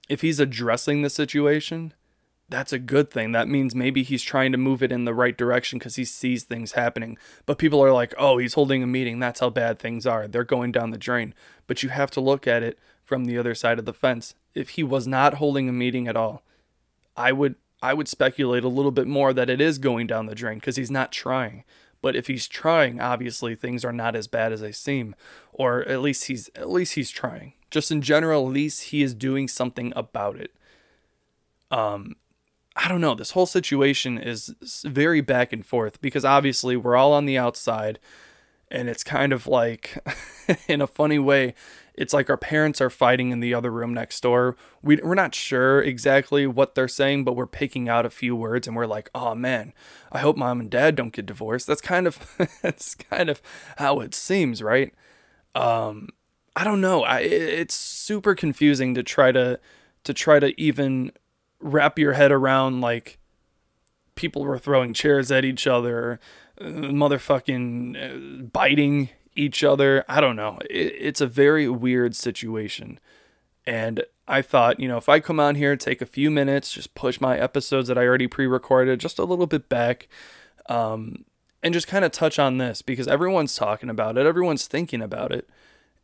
If 0.08 0.22
he's 0.22 0.40
addressing 0.40 1.02
the 1.02 1.10
situation, 1.10 1.94
that's 2.48 2.72
a 2.72 2.80
good 2.80 3.12
thing. 3.12 3.34
That 3.34 3.50
means 3.50 3.76
maybe 3.76 4.04
he's 4.04 4.24
trying 4.24 4.54
to 4.54 4.58
move 4.58 4.82
it 4.82 4.92
in 4.92 5.04
the 5.04 5.14
right 5.14 5.38
direction 5.38 5.80
because 5.80 5.96
he 5.98 6.06
sees 6.06 6.44
things 6.44 6.74
happening. 6.74 7.18
But 7.46 7.58
people 7.58 7.84
are 7.84 7.92
like, 7.92 8.14
oh, 8.18 8.38
he's 8.38 8.54
holding 8.54 8.82
a 8.82 8.88
meeting. 8.88 9.20
That's 9.20 9.42
how 9.42 9.50
bad 9.50 9.80
things 9.80 10.06
are. 10.06 10.28
They're 10.28 10.46
going 10.46 10.72
down 10.72 10.92
the 10.92 10.98
drain. 10.98 11.34
But 11.66 11.84
you 11.84 11.90
have 11.90 12.10
to 12.12 12.22
look 12.22 12.48
at 12.48 12.64
it 12.64 12.80
from 13.08 13.26
the 13.26 13.38
other 13.38 13.56
side 13.56 13.80
of 13.80 13.86
the 13.86 13.94
fence. 13.94 14.36
If 14.54 14.72
he 14.72 14.84
was 14.84 15.08
not 15.08 15.36
holding 15.36 15.70
a 15.70 15.74
meeting 15.74 16.08
at 16.08 16.18
all, 16.18 16.44
I 17.16 17.32
would 17.32 17.56
I 17.82 17.94
would 17.94 18.08
speculate 18.08 18.64
a 18.64 18.70
little 18.70 18.92
bit 18.92 19.08
more 19.08 19.34
that 19.34 19.50
it 19.50 19.62
is 19.62 19.78
going 19.78 20.08
down 20.08 20.26
the 20.26 20.36
drain 20.36 20.60
because 20.60 20.76
he's 20.76 20.92
not 20.92 21.12
trying. 21.12 21.64
But 22.02 22.16
if 22.16 22.28
he's 22.28 22.48
trying, 22.48 23.00
obviously 23.00 23.56
things 23.56 23.84
are 23.86 23.94
not 23.94 24.16
as 24.16 24.28
bad 24.28 24.52
as 24.52 24.62
they 24.62 24.72
seem, 24.72 25.16
or 25.52 25.82
at 25.88 26.02
least 26.02 26.26
he's 26.26 26.50
at 26.56 26.70
least 26.70 26.94
he's 26.94 27.10
trying. 27.10 27.54
Just 27.72 27.92
in 27.92 28.02
general, 28.02 28.48
at 28.48 28.54
least 28.54 28.84
he 28.86 29.02
is 29.02 29.14
doing 29.14 29.48
something 29.48 29.94
about 29.96 30.36
it. 30.36 30.52
Um, 31.72 32.16
I 32.76 32.88
don't 32.88 33.02
know. 33.02 33.16
This 33.16 33.32
whole 33.32 33.48
situation 33.48 34.18
is 34.18 34.54
very 34.86 35.22
back 35.22 35.52
and 35.52 35.66
forth 35.66 36.00
because 36.00 36.24
obviously 36.24 36.78
we're 36.78 36.96
all 36.96 37.14
on 37.14 37.26
the 37.26 37.38
outside, 37.38 38.00
and 38.70 38.90
it's 38.90 39.04
kind 39.04 39.34
of 39.34 39.48
like, 39.48 39.98
in 40.68 40.82
a 40.82 40.88
funny 40.88 41.20
way, 41.20 41.54
it's 41.94 42.14
like 42.14 42.30
our 42.30 42.38
parents 42.38 42.80
are 42.80 42.90
fighting 42.90 43.32
in 43.32 43.40
the 43.40 43.54
other 43.54 43.72
room 43.72 43.94
next 43.94 44.22
door. 44.22 44.56
We, 44.84 44.98
we're 44.98 45.16
not 45.16 45.34
sure 45.34 45.82
exactly 45.82 46.46
what 46.46 46.76
they're 46.76 46.88
saying, 46.88 47.24
but 47.24 47.36
we're 47.36 47.48
picking 47.48 47.90
out 47.90 48.06
a 48.06 48.12
few 48.12 48.36
words 48.36 48.68
and 48.68 48.76
we're 48.76 48.86
like, 48.86 49.10
oh 49.16 49.34
man, 49.34 49.74
I 50.12 50.20
hope 50.20 50.38
mom 50.38 50.60
and 50.60 50.70
dad 50.70 50.96
don't 50.96 51.14
get 51.14 51.26
divorced. 51.26 51.66
That's 51.66 51.82
kind 51.82 52.06
of 52.06 52.38
that's 52.62 52.94
kind 52.94 53.30
of 53.30 53.42
how 53.78 54.00
it 54.00 54.14
seems, 54.14 54.62
right? 54.62 54.94
Um, 55.56 56.10
I 56.56 56.64
don't 56.64 56.82
know. 56.82 57.04
I, 57.04 57.20
it's 57.22 57.76
super 57.76 58.36
confusing 58.36 58.94
to 58.94 59.04
try 59.04 59.32
to 59.32 59.60
to 60.04 60.14
try 60.14 60.40
to 60.40 60.60
even 60.62 61.12
wrap 61.60 61.98
your 61.98 62.14
head 62.14 62.32
around 62.32 62.82
like 62.82 63.18
people 64.16 64.44
were 64.44 64.60
throwing 64.60 64.94
chairs 64.94 65.32
at 65.32 65.46
each 65.46 65.66
other, 65.66 66.20
motherfucking 66.62 68.42
uh, 68.42 68.44
biting 68.52 69.10
each 69.36 69.64
other. 69.64 70.04
I 70.08 70.20
don't 70.20 70.36
know. 70.36 70.60
It, 70.70 70.94
it's 71.00 71.22
a 71.22 71.28
very 71.28 71.70
weird 71.70 72.16
situation. 72.16 73.00
And 73.66 74.04
I 74.28 74.42
thought, 74.42 74.80
you 74.80 74.88
know, 74.88 74.98
if 74.98 75.10
I 75.10 75.20
come 75.20 75.40
on 75.40 75.56
here, 75.56 75.76
take 75.76 76.02
a 76.02 76.06
few 76.06 76.32
minutes, 76.32 76.72
just 76.72 76.96
push 76.96 77.22
my 77.22 77.38
episodes 77.38 77.88
that 77.88 77.98
I 77.98 78.06
already 78.06 78.28
pre 78.28 78.48
recorded 78.48 79.00
just 79.00 79.20
a 79.20 79.24
little 79.24 79.48
bit 79.48 79.70
back, 79.70 80.08
um, 80.68 81.26
and 81.62 81.74
just 81.74 81.88
kind 81.88 82.06
of 82.06 82.12
touch 82.12 82.40
on 82.40 82.58
this 82.58 82.82
because 82.82 83.08
everyone's 83.08 83.56
talking 83.56 83.90
about 83.90 84.18
it, 84.18 84.26
everyone's 84.26 84.68
thinking 84.68 85.02
about 85.02 85.32
it. 85.32 85.50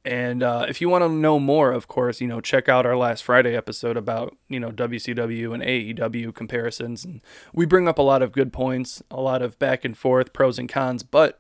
And 0.06 0.44
uh, 0.44 0.66
if 0.68 0.82
you 0.82 0.90
want 0.90 1.04
to 1.04 1.10
know 1.10 1.40
more, 1.40 1.72
of 1.72 1.88
course, 1.88 2.20
you 2.20 2.28
know, 2.28 2.42
check 2.42 2.68
out 2.68 2.86
our 2.86 2.98
last 2.98 3.24
Friday 3.24 3.56
episode 3.56 3.96
about, 3.96 4.36
you 4.50 4.60
know, 4.60 4.70
WCW 4.70 5.54
and 5.54 5.64
AEW 5.64 6.36
comparisons. 6.36 7.06
And 7.06 7.22
we 7.54 7.66
bring 7.66 7.88
up 7.88 7.98
a 7.98 8.02
lot 8.02 8.22
of 8.22 8.34
good 8.34 8.52
points, 8.52 9.02
a 9.10 9.22
lot 9.22 9.42
of 9.42 9.58
back 9.60 9.86
and 9.86 9.98
forth, 9.98 10.34
pros 10.34 10.60
and 10.60 10.68
cons. 10.68 11.04
But 11.04 11.40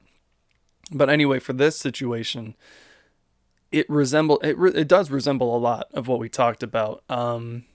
but 0.92 1.10
anyway, 1.10 1.40
for 1.40 1.54
this 1.54 1.78
situation, 1.78 2.56
it 3.72 3.90
resemble 3.90 4.40
it 4.40 4.58
re- 4.58 4.74
it 4.74 4.88
does 4.88 5.12
resemble 5.12 5.56
a 5.56 5.60
lot 5.60 5.88
of 5.94 6.08
what 6.08 6.20
we 6.20 6.30
talked 6.30 6.64
about. 6.64 7.04
Um, 7.10 7.66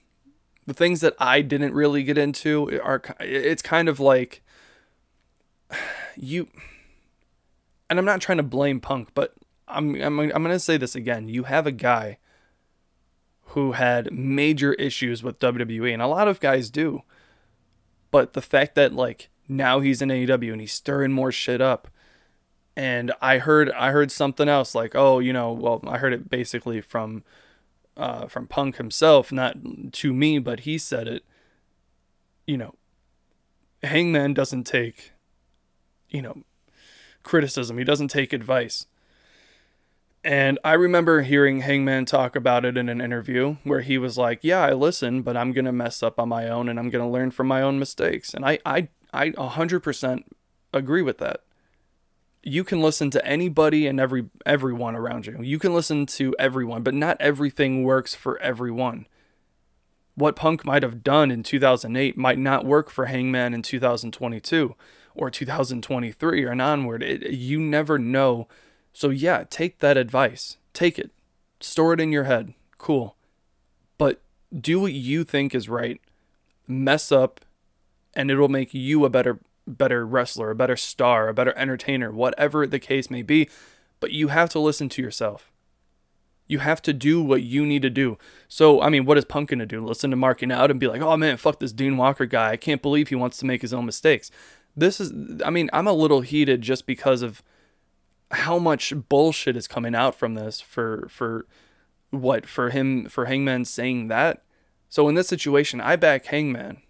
the 0.65 0.73
things 0.73 1.01
that 1.01 1.13
I 1.19 1.41
didn't 1.41 1.73
really 1.73 2.03
get 2.03 2.17
into 2.17 2.81
are 2.81 3.01
it's 3.19 3.61
kind 3.61 3.89
of 3.89 3.99
like 3.99 4.41
you 6.15 6.47
and 7.89 7.99
I'm 7.99 8.05
not 8.05 8.21
trying 8.21 8.37
to 8.37 8.43
blame 8.43 8.79
Punk, 8.79 9.09
but 9.13 9.33
I'm 9.69 9.95
I'm 9.95 10.19
I'm 10.19 10.43
going 10.43 10.45
to 10.47 10.59
say 10.59 10.77
this 10.77 10.95
again. 10.95 11.27
You 11.27 11.43
have 11.43 11.67
a 11.67 11.71
guy 11.71 12.17
who 13.49 13.73
had 13.73 14.11
major 14.11 14.73
issues 14.73 15.23
with 15.23 15.39
WWE 15.39 15.91
and 15.91 16.01
a 16.01 16.07
lot 16.07 16.27
of 16.27 16.39
guys 16.39 16.69
do. 16.69 17.01
But 18.11 18.33
the 18.33 18.41
fact 18.41 18.75
that 18.75 18.93
like 18.93 19.29
now 19.47 19.79
he's 19.79 20.01
in 20.01 20.09
AEW 20.09 20.51
and 20.51 20.61
he's 20.61 20.73
stirring 20.73 21.11
more 21.11 21.31
shit 21.31 21.61
up 21.61 21.89
and 22.79 23.11
I 23.21 23.39
heard 23.39 23.69
I 23.71 23.91
heard 23.91 24.09
something 24.11 24.47
else 24.47 24.73
like 24.73 24.95
oh 24.95 25.19
you 25.19 25.33
know 25.33 25.51
well 25.51 25.83
I 25.85 25.97
heard 25.97 26.13
it 26.13 26.29
basically 26.29 26.79
from 26.79 27.23
uh, 27.97 28.27
from 28.27 28.47
Punk 28.47 28.77
himself 28.77 29.31
not 29.33 29.57
to 29.93 30.13
me 30.13 30.39
but 30.39 30.61
he 30.61 30.77
said 30.77 31.07
it 31.07 31.25
you 32.47 32.55
know 32.55 32.75
Hangman 33.83 34.33
doesn't 34.33 34.63
take 34.63 35.11
you 36.09 36.21
know 36.21 36.43
criticism 37.23 37.77
he 37.77 37.83
doesn't 37.83 38.07
take 38.07 38.31
advice 38.31 38.85
and 40.23 40.59
I 40.63 40.73
remember 40.73 41.21
hearing 41.21 41.61
Hangman 41.61 42.05
talk 42.05 42.35
about 42.35 42.65
it 42.65 42.77
in 42.77 42.89
an 42.89 43.01
interview 43.01 43.57
where 43.63 43.81
he 43.81 43.97
was 43.97 44.17
like 44.17 44.39
yeah 44.43 44.61
I 44.61 44.73
listen 44.73 45.21
but 45.21 45.37
I'm 45.37 45.51
gonna 45.51 45.71
mess 45.71 46.03
up 46.03 46.19
on 46.19 46.29
my 46.29 46.47
own 46.47 46.69
and 46.69 46.79
I'm 46.79 46.89
gonna 46.89 47.09
learn 47.09 47.31
from 47.31 47.47
my 47.47 47.61
own 47.61 47.79
mistakes 47.79 48.33
and 48.33 48.45
I 48.45 48.59
I 48.65 48.89
I 49.11 49.31
100% 49.31 50.23
agree 50.73 51.01
with 51.01 51.17
that 51.17 51.41
you 52.43 52.63
can 52.63 52.81
listen 52.81 53.09
to 53.11 53.25
anybody 53.25 53.87
and 53.87 53.99
every 53.99 54.29
everyone 54.45 54.95
around 54.95 55.25
you. 55.25 55.37
You 55.41 55.59
can 55.59 55.73
listen 55.73 56.05
to 56.07 56.35
everyone, 56.39 56.83
but 56.83 56.93
not 56.93 57.17
everything 57.19 57.83
works 57.83 58.15
for 58.15 58.39
everyone. 58.39 59.07
What 60.15 60.35
Punk 60.35 60.65
might 60.65 60.83
have 60.83 61.03
done 61.03 61.31
in 61.31 61.43
2008 61.43 62.17
might 62.17 62.39
not 62.39 62.65
work 62.65 62.89
for 62.89 63.05
Hangman 63.05 63.53
in 63.53 63.61
2022 63.61 64.75
or 65.15 65.29
2023 65.29 66.43
or 66.43 66.61
onward. 66.61 67.03
It, 67.03 67.31
you 67.31 67.59
never 67.59 67.97
know. 67.97 68.47
So 68.99 69.11
yeah, 69.11 69.45
take 69.49 69.79
that 69.79 69.95
advice. 69.95 70.57
Take 70.73 70.99
it. 70.99 71.11
Store 71.61 71.93
it 71.93 72.01
in 72.01 72.11
your 72.11 72.25
head. 72.25 72.53
Cool. 72.77 73.15
But 73.97 74.21
do 74.53 74.81
what 74.81 74.91
you 74.91 75.23
think 75.23 75.55
is 75.55 75.69
right. 75.69 76.01
Mess 76.67 77.09
up 77.09 77.39
and 78.13 78.29
it'll 78.29 78.49
make 78.49 78.73
you 78.73 79.05
a 79.05 79.09
better 79.09 79.39
better 79.65 80.05
wrestler, 80.05 80.51
a 80.51 80.55
better 80.55 80.75
star, 80.75 81.29
a 81.29 81.33
better 81.33 81.57
entertainer, 81.57 82.11
whatever 82.11 82.67
the 82.67 82.77
case 82.77 83.09
may 83.09 83.21
be. 83.21 83.49
But 84.01 84.11
you 84.11 84.27
have 84.27 84.49
to 84.49 84.59
listen 84.59 84.89
to 84.89 85.01
yourself. 85.01 85.49
You 86.47 86.59
have 86.59 86.81
to 86.81 86.91
do 86.91 87.23
what 87.23 87.41
you 87.41 87.65
need 87.65 87.83
to 87.83 87.89
do. 87.89 88.17
So, 88.49 88.81
I 88.81 88.89
mean, 88.89 89.05
what 89.05 89.17
is 89.17 89.23
Punk 89.23 89.51
going 89.51 89.59
to 89.59 89.65
do? 89.65 89.81
Listen 89.81 90.09
to 90.11 90.17
Marking 90.17 90.51
Out 90.51 90.71
and 90.71 90.79
be 90.79 90.87
like, 90.87 91.01
oh 91.01 91.15
man, 91.15 91.37
fuck 91.37 91.59
this 91.59 91.71
Dean 91.71 91.95
Walker 91.95 92.25
guy. 92.25 92.49
I 92.49 92.57
can't 92.57 92.81
believe 92.81 93.07
he 93.07 93.15
wants 93.15 93.37
to 93.37 93.45
make 93.45 93.61
his 93.61 93.73
own 93.73 93.85
mistakes. 93.85 94.29
This 94.75 94.99
is, 94.99 95.13
I 95.45 95.51
mean, 95.51 95.69
I'm 95.71 95.87
a 95.87 95.93
little 95.93 96.19
heated 96.19 96.61
just 96.61 96.85
because 96.85 97.21
of 97.21 97.41
how 98.31 98.59
much 98.59 98.93
bullshit 99.09 99.57
is 99.57 99.67
coming 99.67 99.95
out 99.95 100.15
from 100.15 100.35
this 100.35 100.61
for, 100.61 101.07
for 101.09 101.45
what, 102.11 102.45
for 102.45 102.69
him, 102.69 103.07
for 103.09 103.25
Hangman 103.25 103.65
saying 103.65 104.07
that. 104.07 104.43
So 104.89 105.07
in 105.07 105.15
this 105.15 105.27
situation, 105.27 105.79
I 105.81 105.95
back 105.95 106.25
Hangman. 106.25 106.81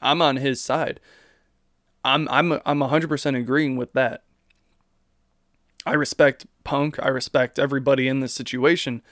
I'm 0.00 0.22
on 0.22 0.36
his 0.36 0.60
side. 0.60 1.00
I'm 2.04 2.28
I'm 2.28 2.52
I'm 2.66 2.80
100% 2.80 3.38
agreeing 3.38 3.76
with 3.76 3.94
that. 3.94 4.22
I 5.86 5.94
respect 5.94 6.46
Punk. 6.62 7.02
I 7.02 7.08
respect 7.08 7.58
everybody 7.58 8.08
in 8.08 8.20
this 8.20 8.34
situation 8.34 9.02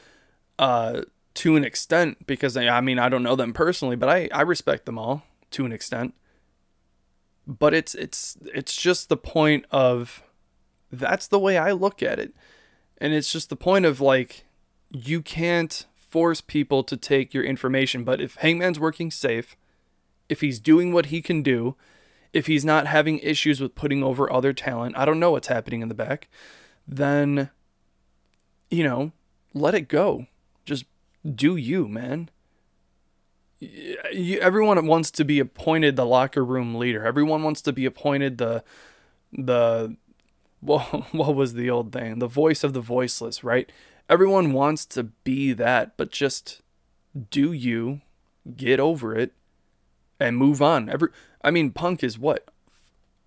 uh, 0.59 1.03
to 1.35 1.57
an 1.57 1.65
extent 1.65 2.27
because 2.27 2.57
I 2.57 2.81
mean 2.81 2.99
I 2.99 3.09
don't 3.09 3.23
know 3.23 3.37
them 3.37 3.53
personally, 3.53 3.97
but 3.97 4.09
I 4.09 4.29
I 4.33 4.43
respect 4.43 4.85
them 4.85 4.99
all 4.99 5.23
to 5.53 5.65
an 5.65 5.73
extent. 5.73 6.15
But 7.47 7.75
it's 7.75 7.95
it's 7.95 8.37
it's 8.55 8.77
just 8.77 9.09
the 9.09 9.17
point 9.17 9.65
of 9.71 10.23
that's 10.93 11.27
the 11.27 11.39
way 11.39 11.57
I 11.57 11.73
look 11.73 12.03
at 12.03 12.19
it. 12.19 12.35
And 12.99 13.13
it's 13.13 13.33
just 13.33 13.49
the 13.49 13.57
point 13.57 13.87
of 13.87 14.01
like 14.01 14.45
you 14.91 15.23
can't 15.23 15.87
force 15.95 16.41
people 16.43 16.85
to 16.85 16.97
take 16.97 17.33
your 17.33 17.43
information, 17.43 18.05
but 18.05 18.21
if 18.21 18.37
Hangman's 18.37 18.79
working 18.79 19.11
safe, 19.11 19.57
if 20.29 20.43
he's 20.43 20.61
doing 20.61 20.93
what 20.93 21.07
he 21.07 21.23
can 21.23 21.43
do, 21.43 21.75
if 22.33 22.47
he's 22.47 22.65
not 22.65 22.87
having 22.87 23.19
issues 23.21 23.61
with 23.61 23.75
putting 23.75 24.03
over 24.03 24.31
other 24.31 24.53
talent, 24.53 24.97
I 24.97 25.05
don't 25.05 25.19
know 25.21 25.31
what's 25.31 25.49
happening 25.49 25.81
in 25.81 25.89
the 25.89 25.95
back, 25.95 26.29
then, 26.87 27.51
you 28.71 28.85
know, 28.85 29.13
let 29.55 29.75
it 29.75 29.89
go. 29.89 30.27
Just 30.65 30.85
do 31.35 31.57
you, 31.57 31.89
man. 31.89 32.29
You, 33.61 34.39
everyone 34.41 34.87
wants 34.87 35.11
to 35.13 35.25
be 35.25 35.39
appointed 35.39 35.97
the 35.97 36.07
locker 36.07 36.45
room 36.45 36.75
leader. 36.75 37.07
Everyone 37.07 37.43
wants 37.43 37.63
to 37.63 37.73
be 37.73 37.87
appointed 37.87 38.39
the, 38.39 38.65
the, 39.33 39.97
well, 40.63 41.07
what 41.13 41.35
was 41.35 41.55
the 41.55 41.69
old 41.69 41.93
thing? 41.93 42.19
The 42.19 42.27
voice 42.27 42.65
of 42.65 42.73
the 42.73 42.81
voiceless, 42.81 43.45
right? 43.45 43.71
Everyone 44.09 44.53
wants 44.53 44.87
to 44.87 45.05
be 45.05 45.53
that, 45.53 45.97
but 45.97 46.11
just 46.11 46.63
do 47.31 47.53
you, 47.53 48.01
get 48.57 48.81
over 48.81 49.17
it, 49.17 49.33
and 50.19 50.37
move 50.37 50.63
on. 50.63 50.89
Every 50.89 51.09
I 51.43 51.51
mean, 51.51 51.71
Punk 51.71 52.03
is 52.03 52.19
what? 52.19 52.49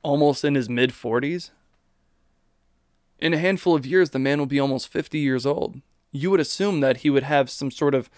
Almost 0.02 0.46
in 0.46 0.56
his 0.56 0.70
mid 0.70 0.92
40s? 0.92 1.52
In 3.20 3.34
a 3.34 3.38
handful 3.38 3.76
of 3.76 3.86
years, 3.86 4.10
the 4.10 4.20
man 4.20 4.40
will 4.40 4.46
be 4.46 4.60
almost 4.60 4.90
50 4.90 5.20
years 5.20 5.46
old. 5.46 5.82
You 6.12 6.32
would 6.32 6.40
assume 6.40 6.80
that 6.82 6.98
he 6.98 7.10
would 7.10 7.24
have 7.24 7.50
some 7.50 7.72
sort 7.72 7.96
of 7.96 8.10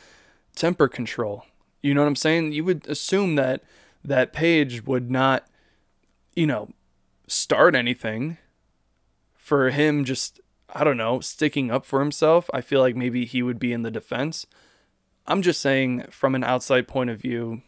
temper 0.56 0.88
control. 0.88 1.46
You 1.82 1.94
know 1.94 2.02
what 2.02 2.08
I'm 2.08 2.16
saying? 2.16 2.52
You 2.54 2.66
would 2.66 2.88
assume 2.88 3.36
that 3.36 3.64
that 4.04 4.34
Page 4.34 4.86
would 4.86 5.10
not, 5.10 5.48
you 6.36 6.48
know, 6.48 6.70
start 7.28 7.76
anything 7.76 8.38
for 9.48 9.70
him 9.70 10.04
just 10.04 10.42
I 10.76 10.84
don't 10.84 10.98
know, 10.98 11.22
sticking 11.22 11.72
up 11.72 11.86
for 11.86 12.02
himself. 12.02 12.50
I 12.54 12.60
feel 12.60 12.82
like 12.82 12.96
maybe 12.96 13.26
he 13.26 13.42
would 13.42 13.58
be 13.58 13.72
in 13.72 13.84
the 13.84 13.92
defense. 13.92 14.46
I'm 15.26 15.42
just 15.42 15.62
saying 15.62 16.08
from 16.10 16.36
an 16.36 16.44
outside 16.44 16.88
point 16.88 17.10
of 17.10 17.22
view, 17.22 17.62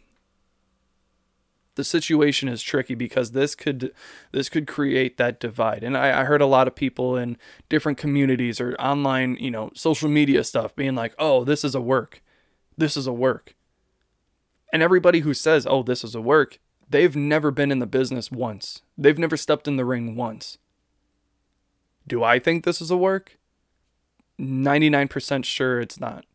the 1.75 1.86
situation 1.86 2.50
is 2.50 2.62
tricky 2.62 2.95
because 2.95 3.31
this 3.31 3.55
could 3.55 3.93
this 4.33 4.50
could 4.50 4.67
create 4.67 5.15
that 5.17 5.39
divide. 5.39 5.81
And 5.81 5.95
I, 5.95 6.21
I 6.21 6.24
heard 6.25 6.41
a 6.41 6.45
lot 6.45 6.67
of 6.67 6.75
people 6.75 7.15
in 7.15 7.38
different 7.69 7.98
communities 7.98 8.59
or 8.59 8.75
online, 8.75 9.38
you 9.39 9.50
know, 9.50 9.71
social 9.74 10.09
media 10.09 10.43
stuff 10.43 10.75
being 10.75 10.95
like, 10.95 11.15
oh, 11.17 11.45
this 11.45 11.63
is 11.63 11.74
a 11.74 11.81
work. 11.81 12.21
This 12.77 12.98
is 12.98 13.07
a 13.07 13.13
work. 13.13 13.55
And 14.74 14.83
everybody 14.83 15.21
who 15.21 15.33
says, 15.33 15.65
oh, 15.65 15.83
this 15.83 16.03
is 16.03 16.13
a 16.13 16.21
work, 16.21 16.59
they've 16.89 17.15
never 17.15 17.50
been 17.50 17.71
in 17.71 17.79
the 17.79 17.88
business 17.88 18.29
once. 18.29 18.81
They've 18.98 19.17
never 19.17 19.38
stepped 19.38 19.67
in 19.67 19.77
the 19.77 19.86
ring 19.86 20.17
once. 20.17 20.57
Do 22.10 22.24
I 22.24 22.39
think 22.39 22.66
this 22.66 22.82
is 22.82 22.92
a 22.92 22.98
work? 22.98 23.38
99% 24.39 25.46
sure 25.46 25.80
it's 25.80 26.00
not. 26.00 26.25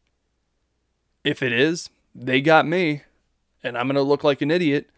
If 1.23 1.43
it 1.43 1.53
is, 1.53 1.91
they 2.15 2.41
got 2.41 2.67
me, 2.67 3.03
and 3.63 3.77
I'm 3.77 3.87
going 3.87 3.97
to 3.97 4.03
look 4.03 4.25
like 4.25 4.41
an 4.41 4.51
idiot 4.51 4.89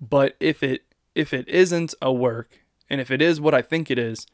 but 0.00 0.36
if 0.40 0.62
it 0.62 0.82
if 1.14 1.32
it 1.32 1.48
isn't 1.48 1.94
a 2.02 2.12
work, 2.12 2.64
and 2.90 3.00
if 3.00 3.10
it 3.10 3.22
is 3.22 3.40
what 3.40 3.54
I 3.54 3.62
think 3.62 3.90
it 3.90 3.98
is, 3.98 4.26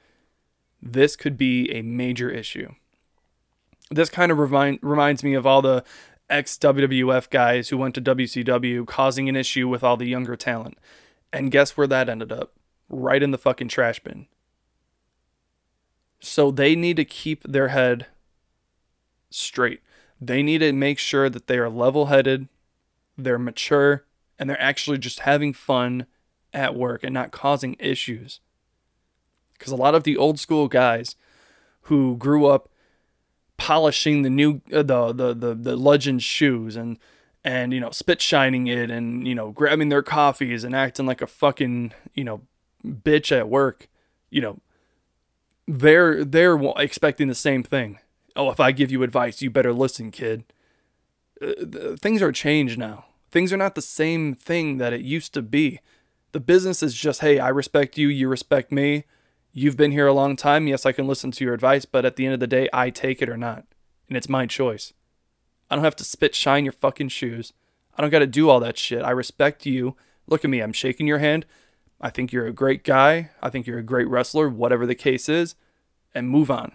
this 0.80 1.14
could 1.14 1.36
be 1.36 1.70
a 1.70 1.82
major 1.82 2.30
issue. 2.30 2.74
This 3.90 4.08
kind 4.08 4.32
of 4.32 4.38
remind, 4.38 4.78
reminds 4.80 5.22
me 5.22 5.34
of 5.34 5.46
all 5.46 5.60
the 5.60 5.84
ex 6.30 6.56
WWF 6.56 7.28
guys 7.28 7.68
who 7.68 7.76
went 7.76 7.94
to 7.96 8.00
WCW 8.00 8.86
causing 8.86 9.28
an 9.28 9.36
issue 9.36 9.68
with 9.68 9.84
all 9.84 9.98
the 9.98 10.06
younger 10.06 10.36
talent. 10.36 10.78
And 11.32 11.50
guess 11.50 11.76
where 11.76 11.86
that 11.86 12.08
ended 12.08 12.32
up? 12.32 12.54
Right 12.88 13.22
in 13.22 13.30
the 13.30 13.38
fucking 13.38 13.68
trash 13.68 14.00
bin. 14.00 14.26
So 16.20 16.50
they 16.50 16.76
need 16.76 16.96
to 16.96 17.04
keep 17.04 17.42
their 17.44 17.68
head 17.68 18.06
straight. 19.30 19.80
They 20.20 20.42
need 20.42 20.58
to 20.58 20.72
make 20.72 20.98
sure 20.98 21.30
that 21.30 21.46
they 21.46 21.58
are 21.58 21.70
level 21.70 22.06
headed, 22.06 22.48
they're 23.16 23.38
mature, 23.38 24.04
and 24.38 24.48
they're 24.48 24.60
actually 24.60 24.98
just 24.98 25.20
having 25.20 25.52
fun 25.52 26.06
at 26.52 26.74
work 26.74 27.02
and 27.02 27.14
not 27.14 27.30
causing 27.30 27.76
issues. 27.78 28.40
Because 29.54 29.72
a 29.72 29.76
lot 29.76 29.94
of 29.94 30.04
the 30.04 30.16
old 30.16 30.38
school 30.38 30.68
guys 30.68 31.16
who 31.82 32.16
grew 32.16 32.46
up 32.46 32.68
polishing 33.56 34.22
the 34.22 34.30
new 34.30 34.62
uh, 34.72 34.82
the, 34.82 35.12
the 35.12 35.34
the 35.34 35.54
the 35.54 35.76
legend 35.76 36.22
shoes 36.22 36.76
and 36.76 36.98
and 37.44 37.74
you 37.74 37.80
know 37.80 37.90
spit 37.90 38.22
shining 38.22 38.66
it 38.66 38.90
and 38.90 39.28
you 39.28 39.34
know 39.34 39.50
grabbing 39.50 39.90
their 39.90 40.02
coffees 40.02 40.64
and 40.64 40.74
acting 40.74 41.04
like 41.04 41.20
a 41.20 41.26
fucking 41.26 41.92
you 42.14 42.24
know 42.24 42.40
bitch 42.84 43.30
at 43.36 43.50
work 43.50 43.86
you 44.30 44.40
know 44.40 44.58
they're 45.78 46.24
they're 46.24 46.60
expecting 46.76 47.28
the 47.28 47.34
same 47.34 47.62
thing 47.62 47.98
oh 48.36 48.50
if 48.50 48.60
i 48.60 48.72
give 48.72 48.90
you 48.90 49.02
advice 49.02 49.40
you 49.42 49.50
better 49.50 49.72
listen 49.72 50.10
kid 50.10 50.44
uh, 51.42 51.96
things 51.96 52.20
are 52.22 52.32
changed 52.32 52.78
now 52.78 53.04
Things 53.30 53.52
are 53.52 53.56
not 53.56 53.74
the 53.74 53.82
same 53.82 54.34
thing 54.34 54.78
that 54.78 54.92
it 54.92 55.02
used 55.02 55.32
to 55.34 55.42
be. 55.42 55.80
The 56.32 56.40
business 56.40 56.82
is 56.82 56.94
just, 56.94 57.20
hey, 57.20 57.38
I 57.38 57.48
respect 57.48 57.96
you, 57.96 58.08
you 58.08 58.28
respect 58.28 58.72
me. 58.72 59.04
You've 59.52 59.76
been 59.76 59.92
here 59.92 60.06
a 60.06 60.12
long 60.12 60.36
time. 60.36 60.66
Yes, 60.66 60.84
I 60.84 60.92
can 60.92 61.06
listen 61.06 61.30
to 61.32 61.44
your 61.44 61.54
advice, 61.54 61.84
but 61.84 62.04
at 62.04 62.16
the 62.16 62.24
end 62.24 62.34
of 62.34 62.40
the 62.40 62.46
day, 62.46 62.68
I 62.72 62.90
take 62.90 63.22
it 63.22 63.28
or 63.28 63.36
not. 63.36 63.64
And 64.08 64.16
it's 64.16 64.28
my 64.28 64.46
choice. 64.46 64.92
I 65.70 65.76
don't 65.76 65.84
have 65.84 65.96
to 65.96 66.04
spit 66.04 66.34
shine 66.34 66.64
your 66.64 66.72
fucking 66.72 67.08
shoes. 67.08 67.52
I 67.96 68.02
don't 68.02 68.10
got 68.10 68.20
to 68.20 68.26
do 68.26 68.48
all 68.48 68.60
that 68.60 68.78
shit. 68.78 69.02
I 69.02 69.10
respect 69.10 69.66
you. 69.66 69.96
Look 70.26 70.44
at 70.44 70.50
me. 70.50 70.60
I'm 70.60 70.72
shaking 70.72 71.06
your 71.06 71.18
hand. 71.18 71.46
I 72.00 72.10
think 72.10 72.32
you're 72.32 72.46
a 72.46 72.52
great 72.52 72.84
guy. 72.84 73.30
I 73.42 73.50
think 73.50 73.66
you're 73.66 73.78
a 73.78 73.82
great 73.82 74.08
wrestler, 74.08 74.48
whatever 74.48 74.86
the 74.86 74.94
case 74.94 75.28
is, 75.28 75.54
and 76.14 76.28
move 76.28 76.50
on. 76.50 76.72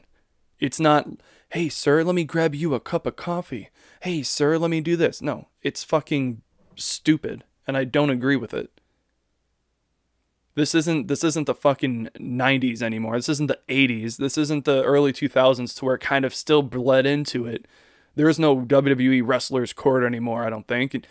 It's 0.59 0.79
not, 0.79 1.07
hey, 1.49 1.69
sir, 1.69 2.03
let 2.03 2.15
me 2.15 2.23
grab 2.23 2.53
you 2.55 2.73
a 2.73 2.79
cup 2.79 3.05
of 3.05 3.15
coffee. 3.15 3.69
Hey, 4.01 4.23
sir, 4.23 4.57
let 4.57 4.69
me 4.69 4.81
do 4.81 4.95
this. 4.95 5.21
No, 5.21 5.47
it's 5.61 5.83
fucking 5.83 6.41
stupid 6.75 7.43
and 7.67 7.77
I 7.77 7.83
don't 7.83 8.09
agree 8.09 8.35
with 8.35 8.53
it. 8.53 8.71
This 10.55 10.73
isn't 10.73 11.07
this 11.07 11.23
isn't 11.23 11.47
the 11.47 11.55
fucking 11.55 12.09
90s 12.17 12.81
anymore. 12.81 13.17
This 13.17 13.29
isn't 13.29 13.47
the 13.47 13.59
80s. 13.67 14.17
This 14.17 14.37
isn't 14.37 14.65
the 14.65 14.83
early 14.83 15.11
2000s 15.11 15.75
to 15.77 15.85
where 15.85 15.95
it 15.95 16.01
kind 16.01 16.23
of 16.23 16.33
still 16.33 16.61
bled 16.61 17.05
into 17.05 17.45
it. 17.45 17.65
There 18.15 18.29
is 18.29 18.39
no 18.39 18.57
WWE 18.57 19.21
wrestlers 19.25 19.73
court 19.73 20.03
anymore, 20.03 20.45
I 20.45 20.49
don't 20.49 20.67
think. 20.67 21.05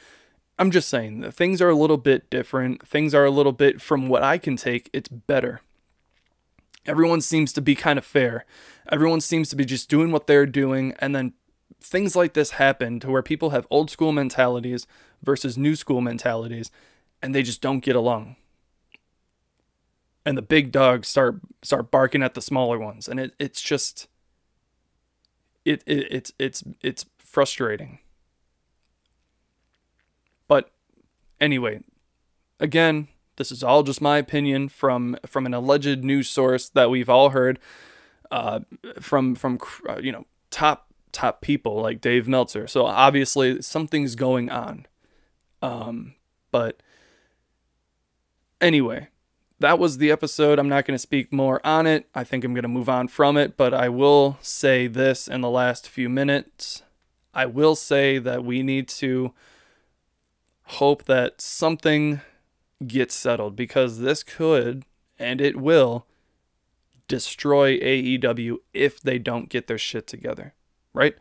I'm 0.59 0.71
just 0.71 0.89
saying 0.89 1.21
that 1.21 1.35
things 1.35 1.61
are 1.61 1.69
a 1.69 1.75
little 1.75 1.97
bit 1.97 2.31
different. 2.31 2.87
Things 2.87 3.15
are 3.15 3.25
a 3.25 3.31
little 3.31 3.53
bit 3.53 3.81
from 3.81 4.09
what 4.09 4.23
I 4.23 4.39
can 4.39 4.57
take, 4.57 4.89
it's 4.93 5.09
better. 5.09 5.61
Everyone 6.87 7.21
seems 7.21 7.53
to 7.55 7.63
be 7.63 7.75
kind 7.75 7.99
of 7.99 8.05
fair. 8.05 8.45
Everyone 8.93 9.21
seems 9.21 9.49
to 9.49 9.57
be 9.57 9.65
just 9.65 9.89
doing 9.89 10.13
what 10.13 10.27
they're 10.27 10.47
doing 10.47 10.95
and 10.99 11.15
then 11.15 11.33
things 11.81 12.15
like 12.15 12.35
this 12.35 12.53
happen 12.53 13.01
to 13.01 13.11
where 13.11 13.23
people 13.23 13.51
have 13.51 13.67
old 13.71 13.91
school 13.91 14.13
mentalities 14.13 14.87
versus 15.23 15.59
new 15.59 15.75
school 15.75 16.01
mentalities 16.01 16.71
and 17.23 17.35
they 17.35 17.43
just 17.43 17.61
don't 17.61 17.81
get 17.81 17.97
along 17.97 18.37
and 20.25 20.39
the 20.39 20.43
big 20.43 20.73
dogs 20.73 21.09
start 21.09 21.41
start 21.63 21.91
barking 21.91 22.23
at 22.23 22.35
the 22.35 22.41
smaller 22.41 22.79
ones 22.79 23.09
and 23.09 23.21
it, 23.21 23.35
it's 23.39 23.61
just 23.61 24.09
it, 25.65 25.83
it 25.87 26.07
it's 26.11 26.33
it's 26.39 26.65
it's 26.83 27.07
frustrating 27.19 27.99
but 30.49 30.71
anyway 31.41 31.81
again 32.61 33.09
this 33.37 33.51
is 33.51 33.63
all 33.63 33.83
just 33.83 34.01
my 34.01 34.19
opinion 34.19 34.69
from 34.69 35.17
from 35.27 35.47
an 35.47 35.55
alleged 35.55 36.05
news 36.05 36.29
source 36.29 36.69
that 36.69 36.91
we've 36.91 37.09
all 37.09 37.31
heard 37.31 37.59
uh, 38.31 38.61
from 39.01 39.35
from 39.35 39.59
uh, 39.89 39.99
you 39.99 40.13
know 40.13 40.27
top 40.51 40.89
top 41.13 41.41
people 41.41 41.81
like 41.81 42.01
Dave 42.01 42.29
Meltzer. 42.29 42.67
So 42.67 42.85
obviously 42.85 43.63
something's 43.63 44.15
going 44.17 44.51
on. 44.51 44.87
Um, 45.63 46.15
but 46.51 46.83
anyway, 48.61 49.09
that 49.61 49.79
was 49.79 49.99
the 49.99 50.11
episode. 50.11 50.59
I'm 50.59 50.69
not 50.69 50.85
going 50.85 50.95
to 50.95 50.99
speak 50.99 51.33
more 51.33 51.65
on 51.65 51.87
it. 51.87 52.09
I 52.15 52.25
think 52.25 52.45
I'm 52.45 52.53
going 52.53 52.63
to 52.63 52.69
move 52.69 52.89
on 52.89 53.09
from 53.09 53.37
it, 53.37 53.57
but 53.57 53.73
I 53.73 53.89
will 53.89 54.37
say 54.43 54.87
this 54.89 55.29
in 55.29 55.41
the 55.41 55.51
last 55.51 55.89
few 55.89 56.09
minutes. 56.09 56.83
I 57.33 57.47
will 57.47 57.77
say 57.77 58.19
that 58.19 58.45
we 58.45 58.63
need 58.63 58.89
to 58.89 59.33
hope 60.65 61.05
that 61.05 61.41
something 61.41 62.21
gets 62.87 63.15
settled 63.15 63.57
because 63.57 64.01
this 64.01 64.23
could 64.23 64.85
and 65.19 65.41
it 65.41 65.57
will 65.57 66.07
destroy 67.07 67.79
AEW 67.79 68.57
if 68.73 69.01
they 69.01 69.19
don't 69.19 69.49
get 69.49 69.67
their 69.67 69.79
shit 69.79 70.07
together 70.07 70.55
right? 70.95 71.17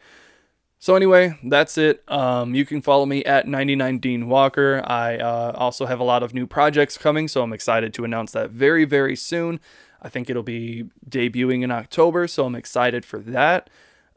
So 0.80 0.96
anyway, 0.96 1.38
that's 1.44 1.78
it. 1.78 2.04
Um, 2.10 2.56
you 2.56 2.66
can 2.66 2.82
follow 2.82 3.06
me 3.06 3.24
at 3.26 3.48
99 3.48 4.00
Dean 4.00 4.30
Walker. 4.30 4.82
I 4.86 5.18
uh, 5.18 5.54
also 5.56 5.86
have 5.86 6.00
a 6.00 6.04
lot 6.04 6.24
of 6.24 6.34
new 6.34 6.46
projects 6.46 6.98
coming, 6.98 7.28
so 7.28 7.42
I'm 7.42 7.54
excited 7.54 7.94
to 7.96 8.06
announce 8.06 8.32
that 8.34 8.52
very, 8.52 8.86
very 8.86 9.16
soon. 9.16 9.60
I 10.02 10.10
think 10.10 10.30
it'll 10.30 10.44
be 10.44 10.90
debuting 11.10 11.64
in 11.64 11.72
October, 11.72 12.28
so 12.28 12.46
I'm 12.46 12.56
excited 12.56 13.06
for 13.06 13.20
that. 13.20 13.70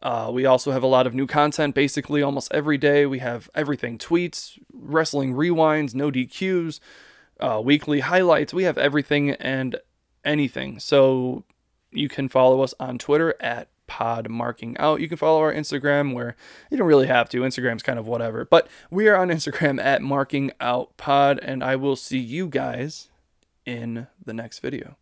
Uh, 0.02 0.30
we 0.32 0.44
also 0.44 0.72
have 0.72 0.82
a 0.82 0.87
lot 0.88 1.06
of 1.06 1.14
new 1.14 1.26
content 1.26 1.74
basically 1.74 2.22
almost 2.22 2.52
every 2.52 2.78
day. 2.78 3.06
We 3.06 3.18
have 3.20 3.48
everything 3.54 3.98
tweets, 3.98 4.59
wrestling 4.72 5.35
rewinds, 5.35 5.94
no 5.94 6.11
DQs, 6.11 6.80
uh, 7.40 7.61
weekly 7.64 8.00
highlights. 8.00 8.54
We 8.54 8.64
have 8.64 8.78
everything 8.78 9.30
and 9.30 9.76
anything. 10.24 10.78
So 10.78 11.44
you 11.90 12.09
can 12.09 12.28
follow 12.28 12.62
us 12.62 12.74
on 12.78 12.98
Twitter 12.98 13.35
at 13.40 13.68
pod 13.87 14.28
marking 14.28 14.76
out. 14.78 15.00
You 15.00 15.09
can 15.09 15.16
follow 15.16 15.40
our 15.40 15.52
Instagram 15.52 16.12
where 16.12 16.37
you 16.70 16.76
don't 16.76 16.87
really 16.87 17.06
have 17.06 17.28
to. 17.30 17.40
Instagram's 17.40 17.82
kind 17.82 17.98
of 17.98 18.06
whatever. 18.06 18.44
But 18.44 18.68
we 18.90 19.09
are 19.09 19.16
on 19.16 19.28
Instagram 19.28 19.82
at 19.82 20.02
marking 20.02 20.52
out 20.61 20.96
pod, 20.96 21.38
and 21.40 21.62
I 21.62 21.76
will 21.76 21.96
see 21.96 22.18
you 22.18 22.48
guys 22.48 23.09
in 23.64 24.06
the 24.24 24.35
next 24.35 24.59
video. 24.59 24.96